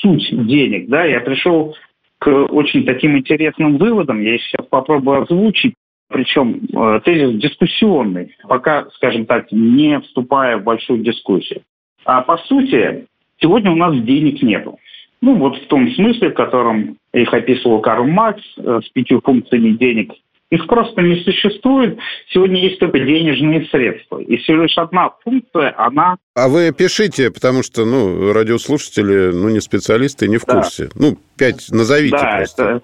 суть 0.00 0.28
денег, 0.46 0.88
да, 0.88 1.04
я 1.04 1.20
пришел 1.20 1.74
к 2.18 2.28
очень 2.28 2.84
таким 2.84 3.16
интересным 3.16 3.78
выводам. 3.78 4.20
Я 4.20 4.38
сейчас 4.38 4.66
попробую 4.66 5.22
озвучить. 5.22 5.74
Причем 6.08 6.60
э, 6.74 7.00
тезис 7.04 7.40
дискуссионный, 7.40 8.34
пока, 8.48 8.86
скажем 8.96 9.26
так, 9.26 9.52
не 9.52 10.00
вступая 10.00 10.56
в 10.56 10.64
большую 10.64 11.00
дискуссию. 11.00 11.62
А 12.04 12.22
по 12.22 12.38
сути, 12.38 13.06
сегодня 13.40 13.70
у 13.70 13.76
нас 13.76 13.94
денег 14.02 14.42
нету. 14.42 14.78
Ну, 15.20 15.34
вот 15.34 15.56
в 15.56 15.66
том 15.66 15.90
смысле, 15.92 16.30
в 16.30 16.34
котором 16.34 16.96
их 17.12 17.32
описывал 17.34 17.80
Карл 17.80 18.06
Маркс 18.06 18.42
э, 18.56 18.80
с 18.84 18.88
пятью 18.90 19.20
функциями 19.20 19.72
денег 19.72 20.12
их 20.50 20.66
просто 20.66 21.02
не 21.02 21.22
существует. 21.24 21.98
Сегодня 22.30 22.60
есть 22.62 22.78
только 22.78 22.98
денежные 22.98 23.66
средства. 23.66 24.18
И 24.18 24.36
всего 24.38 24.62
лишь 24.62 24.78
одна 24.78 25.10
функция, 25.22 25.74
она... 25.76 26.16
А 26.34 26.48
вы 26.48 26.72
пишите, 26.72 27.30
потому 27.30 27.62
что, 27.62 27.84
ну, 27.84 28.32
радиослушатели, 28.32 29.30
ну, 29.32 29.50
не 29.50 29.60
специалисты, 29.60 30.26
не 30.26 30.38
в 30.38 30.46
да. 30.46 30.54
курсе. 30.54 30.88
Ну, 30.94 31.18
пять 31.36 31.68
назовите 31.70 32.16
да, 32.16 32.36
просто. 32.38 32.62
это 32.62 32.82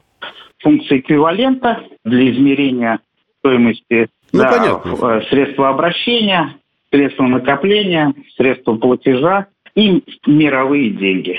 функция 0.58 0.98
эквивалента 0.98 1.82
для 2.04 2.30
измерения 2.32 3.00
стоимости 3.44 4.08
ну, 4.32 4.40
да, 4.40 4.48
понятно. 4.48 5.20
средства 5.28 5.68
обращения, 5.68 6.56
средства 6.90 7.24
накопления, 7.24 8.14
средства 8.36 8.74
платежа 8.74 9.46
и 9.74 10.02
мировые 10.26 10.90
деньги. 10.90 11.38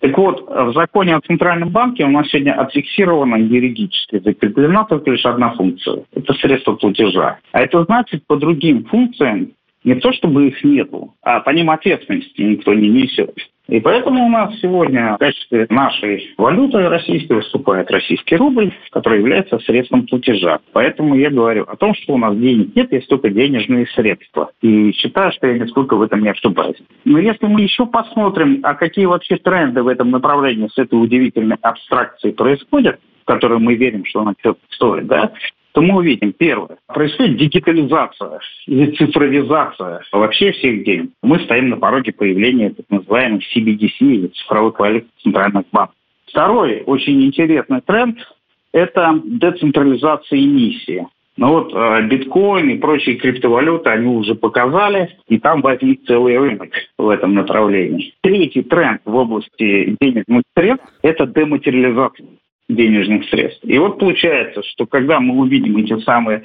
Так 0.00 0.16
вот, 0.18 0.46
в 0.48 0.72
законе 0.74 1.16
о 1.16 1.20
Центральном 1.22 1.70
банке 1.70 2.04
у 2.04 2.10
нас 2.10 2.28
сегодня 2.28 2.52
отфиксирована 2.52 3.36
юридически 3.36 4.18
закреплена 4.18 4.84
только 4.84 5.10
лишь 5.10 5.24
одна 5.24 5.54
функция. 5.54 6.04
Это 6.14 6.34
средство 6.34 6.74
платежа. 6.74 7.38
А 7.52 7.62
это 7.62 7.82
значит, 7.84 8.26
по 8.26 8.36
другим 8.36 8.84
функциям 8.84 9.52
не 9.84 9.94
то, 9.94 10.12
чтобы 10.12 10.48
их 10.48 10.62
нету, 10.62 11.14
а 11.22 11.40
по 11.40 11.50
ним 11.50 11.70
ответственности 11.70 12.42
никто 12.42 12.74
не 12.74 12.88
несет. 12.88 13.34
И 13.68 13.80
поэтому 13.80 14.26
у 14.26 14.28
нас 14.28 14.54
сегодня 14.60 15.14
в 15.14 15.18
качестве 15.18 15.66
нашей 15.70 16.34
валюты 16.38 16.88
российской 16.88 17.34
выступает 17.34 17.90
российский 17.90 18.36
рубль, 18.36 18.72
который 18.90 19.18
является 19.18 19.58
средством 19.60 20.06
платежа. 20.06 20.60
Поэтому 20.72 21.16
я 21.16 21.30
говорю 21.30 21.64
о 21.64 21.76
том, 21.76 21.94
что 21.94 22.14
у 22.14 22.18
нас 22.18 22.36
денег 22.36 22.76
нет, 22.76 22.92
есть 22.92 23.08
только 23.08 23.28
денежные 23.28 23.86
средства. 23.88 24.50
И 24.62 24.92
считаю, 24.92 25.32
что 25.32 25.48
я 25.48 25.58
нисколько 25.58 25.96
в 25.96 26.02
этом 26.02 26.22
не 26.22 26.28
ошибаюсь. 26.28 26.76
Но 27.04 27.18
если 27.18 27.46
мы 27.46 27.62
еще 27.62 27.86
посмотрим, 27.86 28.60
а 28.62 28.74
какие 28.74 29.06
вообще 29.06 29.36
тренды 29.36 29.82
в 29.82 29.88
этом 29.88 30.10
направлении 30.10 30.68
с 30.68 30.78
этой 30.78 30.94
удивительной 30.94 31.56
абстракцией 31.60 32.34
происходят, 32.34 33.00
в 33.22 33.26
которую 33.26 33.60
мы 33.60 33.74
верим, 33.74 34.04
что 34.04 34.20
она 34.20 34.34
что-то 34.38 34.60
стоит, 34.70 35.06
да, 35.08 35.32
то 35.76 35.82
мы 35.82 35.98
увидим, 35.98 36.32
первое, 36.32 36.78
происходит 36.86 37.36
дигитализация 37.36 38.40
или 38.66 38.92
цифровизация 38.92 40.00
вообще 40.10 40.52
всех 40.52 40.84
денег. 40.84 41.10
Мы 41.22 41.38
стоим 41.40 41.68
на 41.68 41.76
пороге 41.76 42.12
появления 42.12 42.70
так 42.70 42.86
называемых 42.88 43.42
CBDC 43.54 43.90
или 44.00 44.26
цифровых 44.28 44.80
валют 44.80 45.04
центральных 45.22 45.64
банков. 45.70 45.94
Второй 46.28 46.82
очень 46.86 47.22
интересный 47.26 47.82
тренд– 47.82 48.16
это 48.72 49.20
децентрализация 49.22 50.38
эмиссии. 50.38 51.06
Ну 51.36 51.48
вот 51.48 51.74
э, 51.74 52.06
биткоин 52.06 52.70
и 52.70 52.78
прочие 52.78 53.16
криптовалюты, 53.16 53.90
они 53.90 54.06
уже 54.06 54.34
показали, 54.34 55.10
и 55.28 55.38
там 55.38 55.60
возник 55.60 56.06
целый 56.06 56.38
рынок 56.38 56.70
в 56.96 57.10
этом 57.10 57.34
направлении. 57.34 58.14
Третий 58.22 58.62
тренд 58.62 59.02
в 59.04 59.14
области 59.14 59.94
денежных 60.00 60.42
средств– 60.56 60.86
это 61.02 61.26
дематериализация 61.26 62.28
денежных 62.68 63.28
средств. 63.28 63.64
И 63.64 63.78
вот 63.78 63.98
получается, 63.98 64.62
что 64.62 64.86
когда 64.86 65.20
мы 65.20 65.36
увидим 65.36 65.76
эти 65.76 65.98
самые 66.00 66.42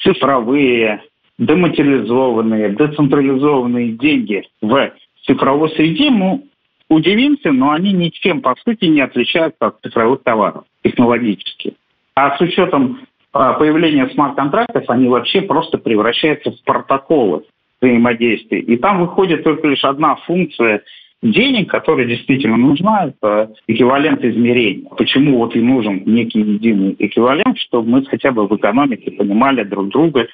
цифровые, 0.00 1.02
дематериализованные, 1.38 2.70
децентрализованные 2.70 3.92
деньги 3.92 4.44
в 4.60 4.92
цифровой 5.26 5.70
среде, 5.70 6.10
мы 6.10 6.42
удивимся, 6.88 7.52
но 7.52 7.70
они 7.70 7.92
ничем, 7.92 8.40
по 8.40 8.54
сути, 8.64 8.86
не 8.86 9.00
отличаются 9.00 9.66
от 9.66 9.80
цифровых 9.82 10.22
товаров 10.22 10.64
технологически. 10.82 11.74
А 12.14 12.36
с 12.36 12.40
учетом 12.40 13.00
а, 13.32 13.52
появления 13.54 14.08
смарт-контрактов, 14.08 14.84
они 14.88 15.08
вообще 15.08 15.42
просто 15.42 15.78
превращаются 15.78 16.50
в 16.50 16.62
протоколы 16.64 17.44
взаимодействия. 17.80 18.60
И 18.60 18.76
там 18.76 19.00
выходит 19.00 19.44
только 19.44 19.68
лишь 19.68 19.84
одна 19.84 20.16
функция 20.16 20.82
денег, 21.22 21.70
которая 21.70 22.06
действительно 22.06 22.56
нужна, 22.56 23.08
это 23.08 23.52
эквивалент 23.66 24.24
измерения. 24.24 24.88
Почему 24.96 25.38
вот 25.38 25.54
и 25.54 25.60
нужен 25.60 26.02
некий 26.06 26.40
единый 26.40 26.96
эквивалент, 26.98 27.58
чтобы 27.58 27.88
мы 27.88 28.04
хотя 28.04 28.32
бы 28.32 28.46
в 28.46 28.56
экономике 28.56 29.10
понимали 29.10 29.64
друг 29.64 29.88
друга 29.88 30.28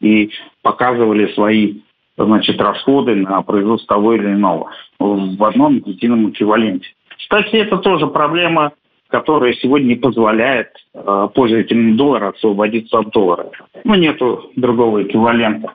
и 0.00 0.30
показывали 0.62 1.32
свои 1.34 1.74
значит, 2.16 2.60
расходы 2.60 3.14
на 3.14 3.42
производство 3.42 3.96
того 3.96 4.14
или 4.14 4.26
иного 4.26 4.70
в 4.98 5.44
одном 5.44 5.76
едином 5.86 6.30
эквиваленте. 6.30 6.88
Кстати, 7.18 7.56
это 7.56 7.78
тоже 7.78 8.06
проблема, 8.08 8.72
которая 9.08 9.52
сегодня 9.54 9.88
не 9.88 9.94
позволяет 9.96 10.70
э, 10.94 11.28
пользователям 11.34 11.96
доллара 11.96 12.30
освободиться 12.30 12.98
от 12.98 13.10
доллара. 13.10 13.50
Ну, 13.84 13.94
нету 13.94 14.50
другого 14.56 15.02
эквивалента. 15.02 15.74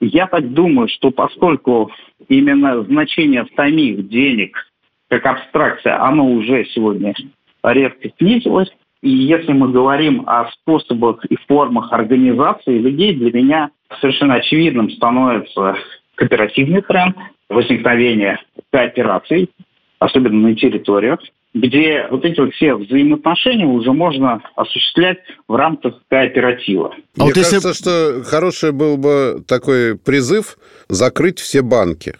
Я 0.00 0.26
так 0.26 0.52
думаю, 0.52 0.88
что 0.88 1.10
поскольку 1.10 1.90
именно 2.28 2.82
значение 2.84 3.46
самих 3.56 4.08
денег 4.08 4.56
как 5.08 5.24
абстракция, 5.26 6.02
оно 6.02 6.26
уже 6.26 6.64
сегодня 6.66 7.14
резко 7.62 8.10
снизилось, 8.18 8.70
и 9.02 9.10
если 9.10 9.52
мы 9.52 9.70
говорим 9.70 10.24
о 10.26 10.50
способах 10.50 11.24
и 11.26 11.36
формах 11.46 11.92
организации 11.92 12.78
людей, 12.78 13.14
для 13.14 13.32
меня 13.32 13.70
совершенно 14.00 14.34
очевидным 14.34 14.90
становится 14.90 15.76
кооперативный 16.16 16.82
тренд, 16.82 17.16
возникновение 17.48 18.40
коопераций, 18.72 19.50
особенно 19.98 20.48
на 20.48 20.54
территориях, 20.56 21.20
где 21.56 22.06
вот 22.10 22.24
эти 22.24 22.38
вот 22.38 22.52
все 22.54 22.74
взаимоотношения 22.74 23.66
уже 23.66 23.92
можно 23.92 24.42
осуществлять 24.56 25.18
в 25.48 25.54
рамках 25.54 25.94
кооператива. 26.08 26.88
А 26.88 27.24
Мне 27.24 27.26
вот 27.26 27.34
кажется, 27.34 27.68
если... 27.68 27.72
что 27.72 28.22
хороший 28.24 28.72
был 28.72 28.98
бы 28.98 29.42
такой 29.48 29.96
призыв 29.96 30.58
закрыть 30.88 31.38
все 31.38 31.62
банки. 31.62 32.14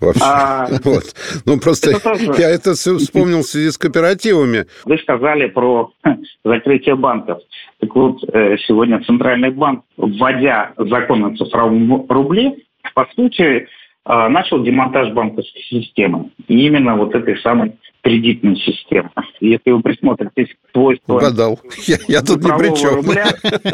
Вообще. 0.00 0.22
А... 0.24 0.66
Вот. 0.84 1.04
Ну, 1.44 1.60
просто 1.60 1.90
это 1.90 2.00
тоже... 2.00 2.32
я 2.38 2.50
это 2.50 2.72
все 2.72 2.96
вспомнил 2.96 3.40
в 3.40 3.46
связи 3.46 3.70
с 3.70 3.78
кооперативами. 3.78 4.66
Вы 4.84 4.98
сказали 4.98 5.48
про 5.48 5.92
закрытие 6.44 6.96
банков. 6.96 7.40
Так 7.80 7.94
вот, 7.94 8.24
э, 8.32 8.56
сегодня 8.66 9.02
Центральный 9.04 9.50
банк, 9.50 9.84
вводя 9.96 10.72
закон 10.78 11.24
о 11.26 11.36
цифровом 11.36 12.06
рубле, 12.08 12.56
по 12.94 13.06
сути, 13.14 13.66
начал 14.06 14.62
демонтаж 14.62 15.12
банковской 15.12 15.62
системы. 15.62 16.30
И 16.46 16.66
именно 16.66 16.96
вот 16.96 17.14
этой 17.14 17.38
самой 17.38 17.76
кредитной 18.02 18.56
системы. 18.56 19.10
Если 19.40 19.70
вы 19.70 19.80
присмотритесь 19.80 20.54
к 20.54 20.72
свойствам... 20.72 21.16
Угадал. 21.16 21.58
Я, 21.86 21.96
я 22.06 22.20
тут 22.20 22.44
ни 22.44 22.58
при 22.58 22.76
чем. 22.76 22.96
Рубля, 22.96 23.26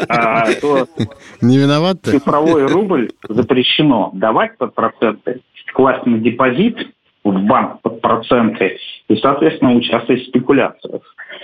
а, 0.07 0.45
то 0.53 0.87
Не 1.41 1.57
виноват 1.57 2.01
ты? 2.01 2.11
Цифровой 2.11 2.65
рубль 2.67 3.09
запрещено 3.27 4.11
давать 4.13 4.57
под 4.57 4.73
проценты, 4.73 5.41
класть 5.73 6.05
на 6.05 6.17
депозит 6.19 6.77
в 7.23 7.39
банк 7.43 7.81
под 7.81 8.01
проценты 8.01 8.77
и, 9.09 9.15
соответственно, 9.17 9.75
участвовать 9.75 10.23
в 10.23 10.27
спекуляциях. 10.27 11.01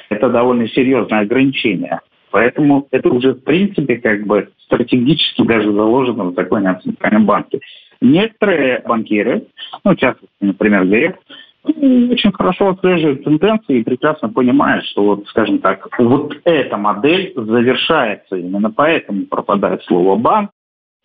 Это 0.10 0.30
довольно 0.30 0.68
серьезное 0.70 1.22
ограничение. 1.22 2.00
Поэтому 2.32 2.88
это 2.92 3.10
уже, 3.10 3.34
в 3.34 3.44
принципе, 3.44 3.98
как 3.98 4.26
бы 4.26 4.50
стратегически 4.66 5.44
даже 5.44 5.72
заложено 5.72 6.26
в 6.26 6.36
законе 6.36 6.70
о 6.70 6.80
Центральном 6.80 7.26
банке. 7.26 7.60
Некоторые 8.02 8.84
банкиры, 8.86 9.48
ну, 9.84 9.92
в 9.92 9.98
частности, 9.98 10.36
например, 10.40 10.86
Греф, 10.86 11.16
очень 11.64 12.32
хорошо 12.32 12.70
отслеживают 12.70 13.24
тенденции 13.24 13.80
и 13.80 13.84
прекрасно 13.84 14.30
понимают, 14.30 14.86
что, 14.86 15.04
вот, 15.04 15.28
скажем 15.28 15.60
так, 15.60 15.88
вот 16.00 16.34
эта 16.46 16.78
модель 16.78 17.34
завершается. 17.36 18.38
Именно 18.38 18.72
поэтому 18.72 19.26
пропадает 19.26 19.84
слово 19.84 20.16
«банк», 20.16 20.52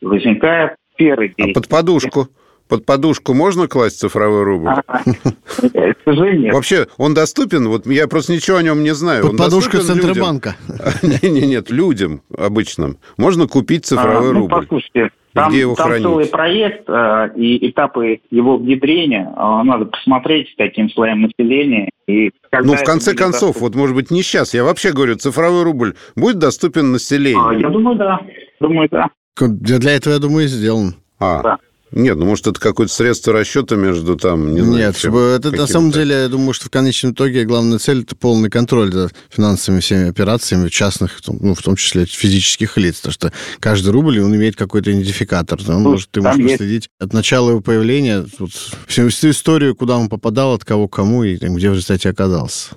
возникает 0.00 0.76
первый 0.96 1.35
А 1.38 1.52
под 1.55 1.68
подушку? 1.68 2.28
Под 2.72 2.87
подушку 2.87 3.35
можно 3.35 3.68
класть 3.68 3.98
цифровой 3.98 4.44
рубль? 4.44 4.70
К 4.70 5.96
сожалению. 6.06 6.54
Вообще, 6.54 6.87
он 6.96 7.12
доступен? 7.12 7.68
Вот 7.68 7.87
я 7.87 8.08
просто 8.08 8.32
ничего 8.32 8.56
о 8.56 8.62
нем 8.62 8.82
не 8.82 8.94
знаю. 8.94 9.28
Под 9.28 9.37
подушка 9.37 9.80
Центробанка. 9.80 10.56
Нет, 11.02 11.22
нет, 11.22 11.70
людям 11.70 12.22
обычным. 12.35 12.96
Можно 13.18 13.46
купить 13.46 13.85
цифровой 13.85 14.30
а, 14.30 14.32
ну, 14.32 14.40
рубль. 14.40 14.54
Послушайте, 14.62 15.11
там, 15.35 15.50
Где 15.50 15.61
его 15.61 15.74
там 15.74 15.87
хранить? 15.87 16.02
целый 16.02 16.26
проект 16.26 16.88
э, 16.88 17.30
и 17.37 17.68
этапы 17.68 18.20
его 18.30 18.56
внедрения. 18.56 19.30
Э, 19.37 19.62
надо 19.64 19.85
посмотреть, 19.85 20.54
каким 20.56 20.88
слоям 20.88 21.20
населения. 21.20 21.90
И 22.06 22.30
ну, 22.58 22.74
в 22.74 22.85
конце 22.85 23.14
концов, 23.14 23.48
доступен. 23.48 23.61
вот, 23.61 23.74
может 23.74 23.94
быть, 23.94 24.11
не 24.11 24.22
сейчас. 24.22 24.54
Я 24.54 24.64
вообще 24.64 24.92
говорю, 24.92 25.16
цифровой 25.16 25.64
рубль 25.64 25.92
будет 26.16 26.38
доступен 26.38 26.90
населению? 26.90 27.48
А, 27.48 27.54
я 27.54 27.68
думаю, 27.68 27.98
да. 27.98 28.18
Думаю, 28.61 28.88
да. 28.90 29.11
Для 29.38 29.92
этого, 29.92 30.14
я 30.14 30.18
думаю, 30.18 30.46
и 30.46 30.48
сделан. 30.48 30.94
А, 31.20 31.42
да. 31.42 31.58
Нет, 31.92 32.16
ну 32.16 32.24
может 32.24 32.46
это 32.46 32.59
какое-то 32.59 32.92
средство 32.92 33.35
расчета 33.35 33.76
между 33.76 34.16
там, 34.16 34.55
не 34.55 34.61
знаю. 34.61 34.87
Нет, 34.87 34.96
чем, 34.96 35.14
это 35.16 35.50
на 35.50 35.66
самом 35.66 35.90
деле, 35.90 36.22
я 36.22 36.28
думаю, 36.28 36.55
что 36.55 36.66
в 36.66 36.70
конечном 36.70 37.12
итоге 37.12 37.44
главная 37.44 37.78
цель 37.78 38.02
это 38.02 38.16
полный 38.16 38.48
контроль 38.48 38.92
за 38.92 39.11
финансовыми 39.28 39.81
всеми 39.81 40.09
операциями 40.09 40.68
частных, 40.70 41.20
ну, 41.26 41.55
в 41.55 41.62
том 41.62 41.76
числе 41.76 42.07
физических 42.07 42.78
лиц, 42.78 42.96
потому 42.96 43.12
что 43.12 43.33
каждый 43.61 43.90
рубль, 43.90 44.20
он 44.20 44.35
имеет 44.35 44.57
какой-то 44.57 44.90
идентификатор. 44.90 45.61
Он 45.68 45.83
ну, 45.83 45.90
может, 45.90 46.11
ты 46.11 46.22
можешь 46.22 46.40
есть. 46.40 46.57
следить 46.57 46.88
от 46.98 47.12
начала 47.12 47.50
его 47.50 47.61
появления, 47.61 48.24
вот, 48.38 48.50
всю, 48.87 49.09
всю 49.11 49.31
историю, 49.31 49.76
куда 49.76 49.98
он 49.98 50.09
попадал, 50.09 50.55
от 50.55 50.64
кого 50.64 50.88
кому 50.88 51.24
и 51.24 51.37
там, 51.37 51.55
где 51.55 51.68
в 51.68 51.74
результате 51.74 52.09
оказался. 52.09 52.70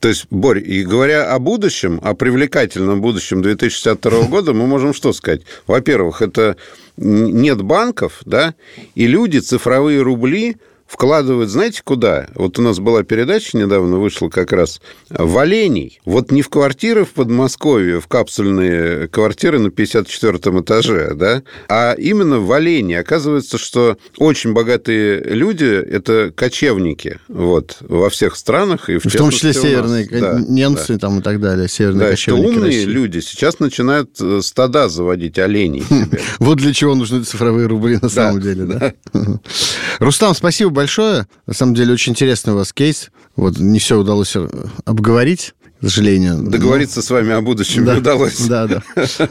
То 0.00 0.08
есть, 0.08 0.26
Борь, 0.30 0.62
и 0.66 0.82
говоря 0.82 1.30
о 1.30 1.38
будущем, 1.38 2.00
о 2.02 2.14
привлекательном 2.14 3.02
будущем 3.02 3.42
2062 3.42 4.22
года, 4.28 4.54
мы 4.54 4.66
можем 4.66 4.94
что 4.94 5.12
сказать? 5.12 5.42
Во-первых, 5.66 6.22
это 6.22 6.56
нет 7.00 7.62
банков, 7.62 8.20
да, 8.24 8.54
и 8.94 9.06
люди 9.06 9.38
цифровые 9.38 10.02
рубли 10.02 10.58
вкладывают, 10.90 11.50
знаете, 11.50 11.82
куда? 11.84 12.26
Вот 12.34 12.58
у 12.58 12.62
нас 12.62 12.80
была 12.80 13.04
передача 13.04 13.56
недавно 13.56 13.98
вышла 13.98 14.28
как 14.28 14.50
раз 14.50 14.80
в 15.08 15.38
оленей. 15.38 16.00
Вот 16.04 16.32
не 16.32 16.42
в 16.42 16.48
квартиры 16.48 17.04
в 17.04 17.10
Подмосковье, 17.10 18.00
в 18.00 18.08
капсульные 18.08 19.06
квартиры 19.06 19.60
на 19.60 19.70
54 19.70 20.38
этаже, 20.60 21.12
да, 21.14 21.42
а 21.68 21.92
именно 21.92 22.40
в 22.40 22.50
оленей. 22.50 22.98
Оказывается, 22.98 23.56
что 23.56 23.98
очень 24.18 24.52
богатые 24.52 25.22
люди– 25.22 25.64
это 25.90 26.32
кочевники 26.34 27.20
вот, 27.28 27.76
во 27.80 28.10
всех 28.10 28.34
странах. 28.34 28.90
И 28.90 28.98
в, 28.98 29.04
в 29.04 29.16
том 29.16 29.30
числе 29.30 29.52
северные 29.52 30.08
да, 30.10 30.40
немцы 30.40 30.94
да. 30.94 30.98
там 30.98 31.20
и 31.20 31.22
так 31.22 31.40
далее, 31.40 31.68
северные 31.68 32.06
да, 32.06 32.10
кочевники 32.10 32.46
умные 32.46 32.64
России. 32.64 32.84
люди 32.84 33.20
сейчас 33.20 33.60
начинают 33.60 34.20
э, 34.20 34.40
стада 34.42 34.88
заводить 34.88 35.38
оленей. 35.38 35.84
Вот 36.38 36.58
для 36.58 36.72
чего 36.72 36.94
нужны 36.94 37.22
цифровые 37.22 37.66
рубли 37.66 37.98
на 38.00 38.08
самом 38.08 38.40
деле, 38.40 38.64
да? 38.64 38.94
Рустам, 39.98 40.34
спасибо 40.34 40.70
большое. 40.80 41.26
На 41.46 41.52
самом 41.52 41.74
деле, 41.74 41.92
очень 41.92 42.12
интересный 42.12 42.54
у 42.54 42.56
вас 42.56 42.72
кейс. 42.72 43.10
Вот 43.36 43.58
не 43.58 43.78
все 43.78 43.98
удалось 43.98 44.34
э, 44.34 44.48
обговорить 44.86 45.54
к 45.78 45.84
сожалению. 45.84 46.50
Договориться 46.50 46.98
но... 46.98 47.02
с 47.02 47.10
вами 47.10 47.32
о 47.32 47.40
будущем 47.40 47.86
да, 47.86 47.94
не 47.94 48.00
удалось. 48.00 48.48
Да, 48.48 48.66
да. 48.66 48.80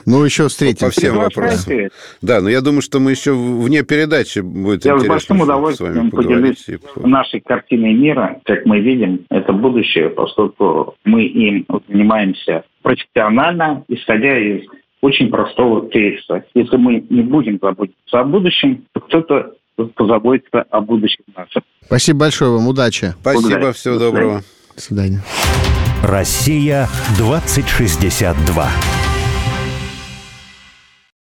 Ну, 0.08 0.24
еще 0.26 0.48
встретимся. 0.48 0.86
По 0.86 0.92
всем 0.92 1.16
вопросам. 1.18 1.90
Да, 2.24 2.42
но 2.42 2.50
я 2.50 2.62
думаю, 2.62 2.82
что 2.82 3.00
мы 3.00 3.12
еще 3.12 3.34
вне 3.34 3.84
передачи 3.84 4.40
будет 4.40 4.84
я 4.84 4.94
интересно. 4.94 4.96
Я 4.96 5.00
с 5.00 5.08
большим 5.08 5.42
удовольствием 5.42 6.10
поделюсь 6.10 6.68
нашей 6.96 7.40
картиной 7.42 7.94
мира. 7.94 8.42
Как 8.46 8.66
мы 8.66 8.80
видим, 8.80 9.26
это 9.30 9.54
будущее, 9.54 10.10
поскольку 10.10 10.96
мы 11.06 11.24
им 11.24 11.68
занимаемся 11.88 12.64
профессионально, 12.82 13.84
исходя 13.88 14.38
из 14.40 14.64
очень 15.02 15.30
простого 15.30 15.88
кейса. 15.90 16.46
Если 16.56 16.78
мы 16.78 17.06
не 17.10 17.22
будем 17.22 17.60
заботиться 17.62 18.20
о 18.20 18.24
будущем, 18.24 18.86
то 18.94 19.02
кто-то 19.02 19.54
позаботиться 19.88 20.62
о 20.70 20.82
будущем 20.82 21.24
нашем. 21.36 21.64
Спасибо 21.86 22.20
большое 22.20 22.52
вам, 22.52 22.68
удачи. 22.68 23.14
Спасибо, 23.22 23.42
Благодарю. 23.42 23.74
всего 23.74 24.00
доброго. 24.00 24.44
До 24.76 24.82
свидания. 24.82 25.22
Россия 26.04 26.88
2062. 27.18 29.09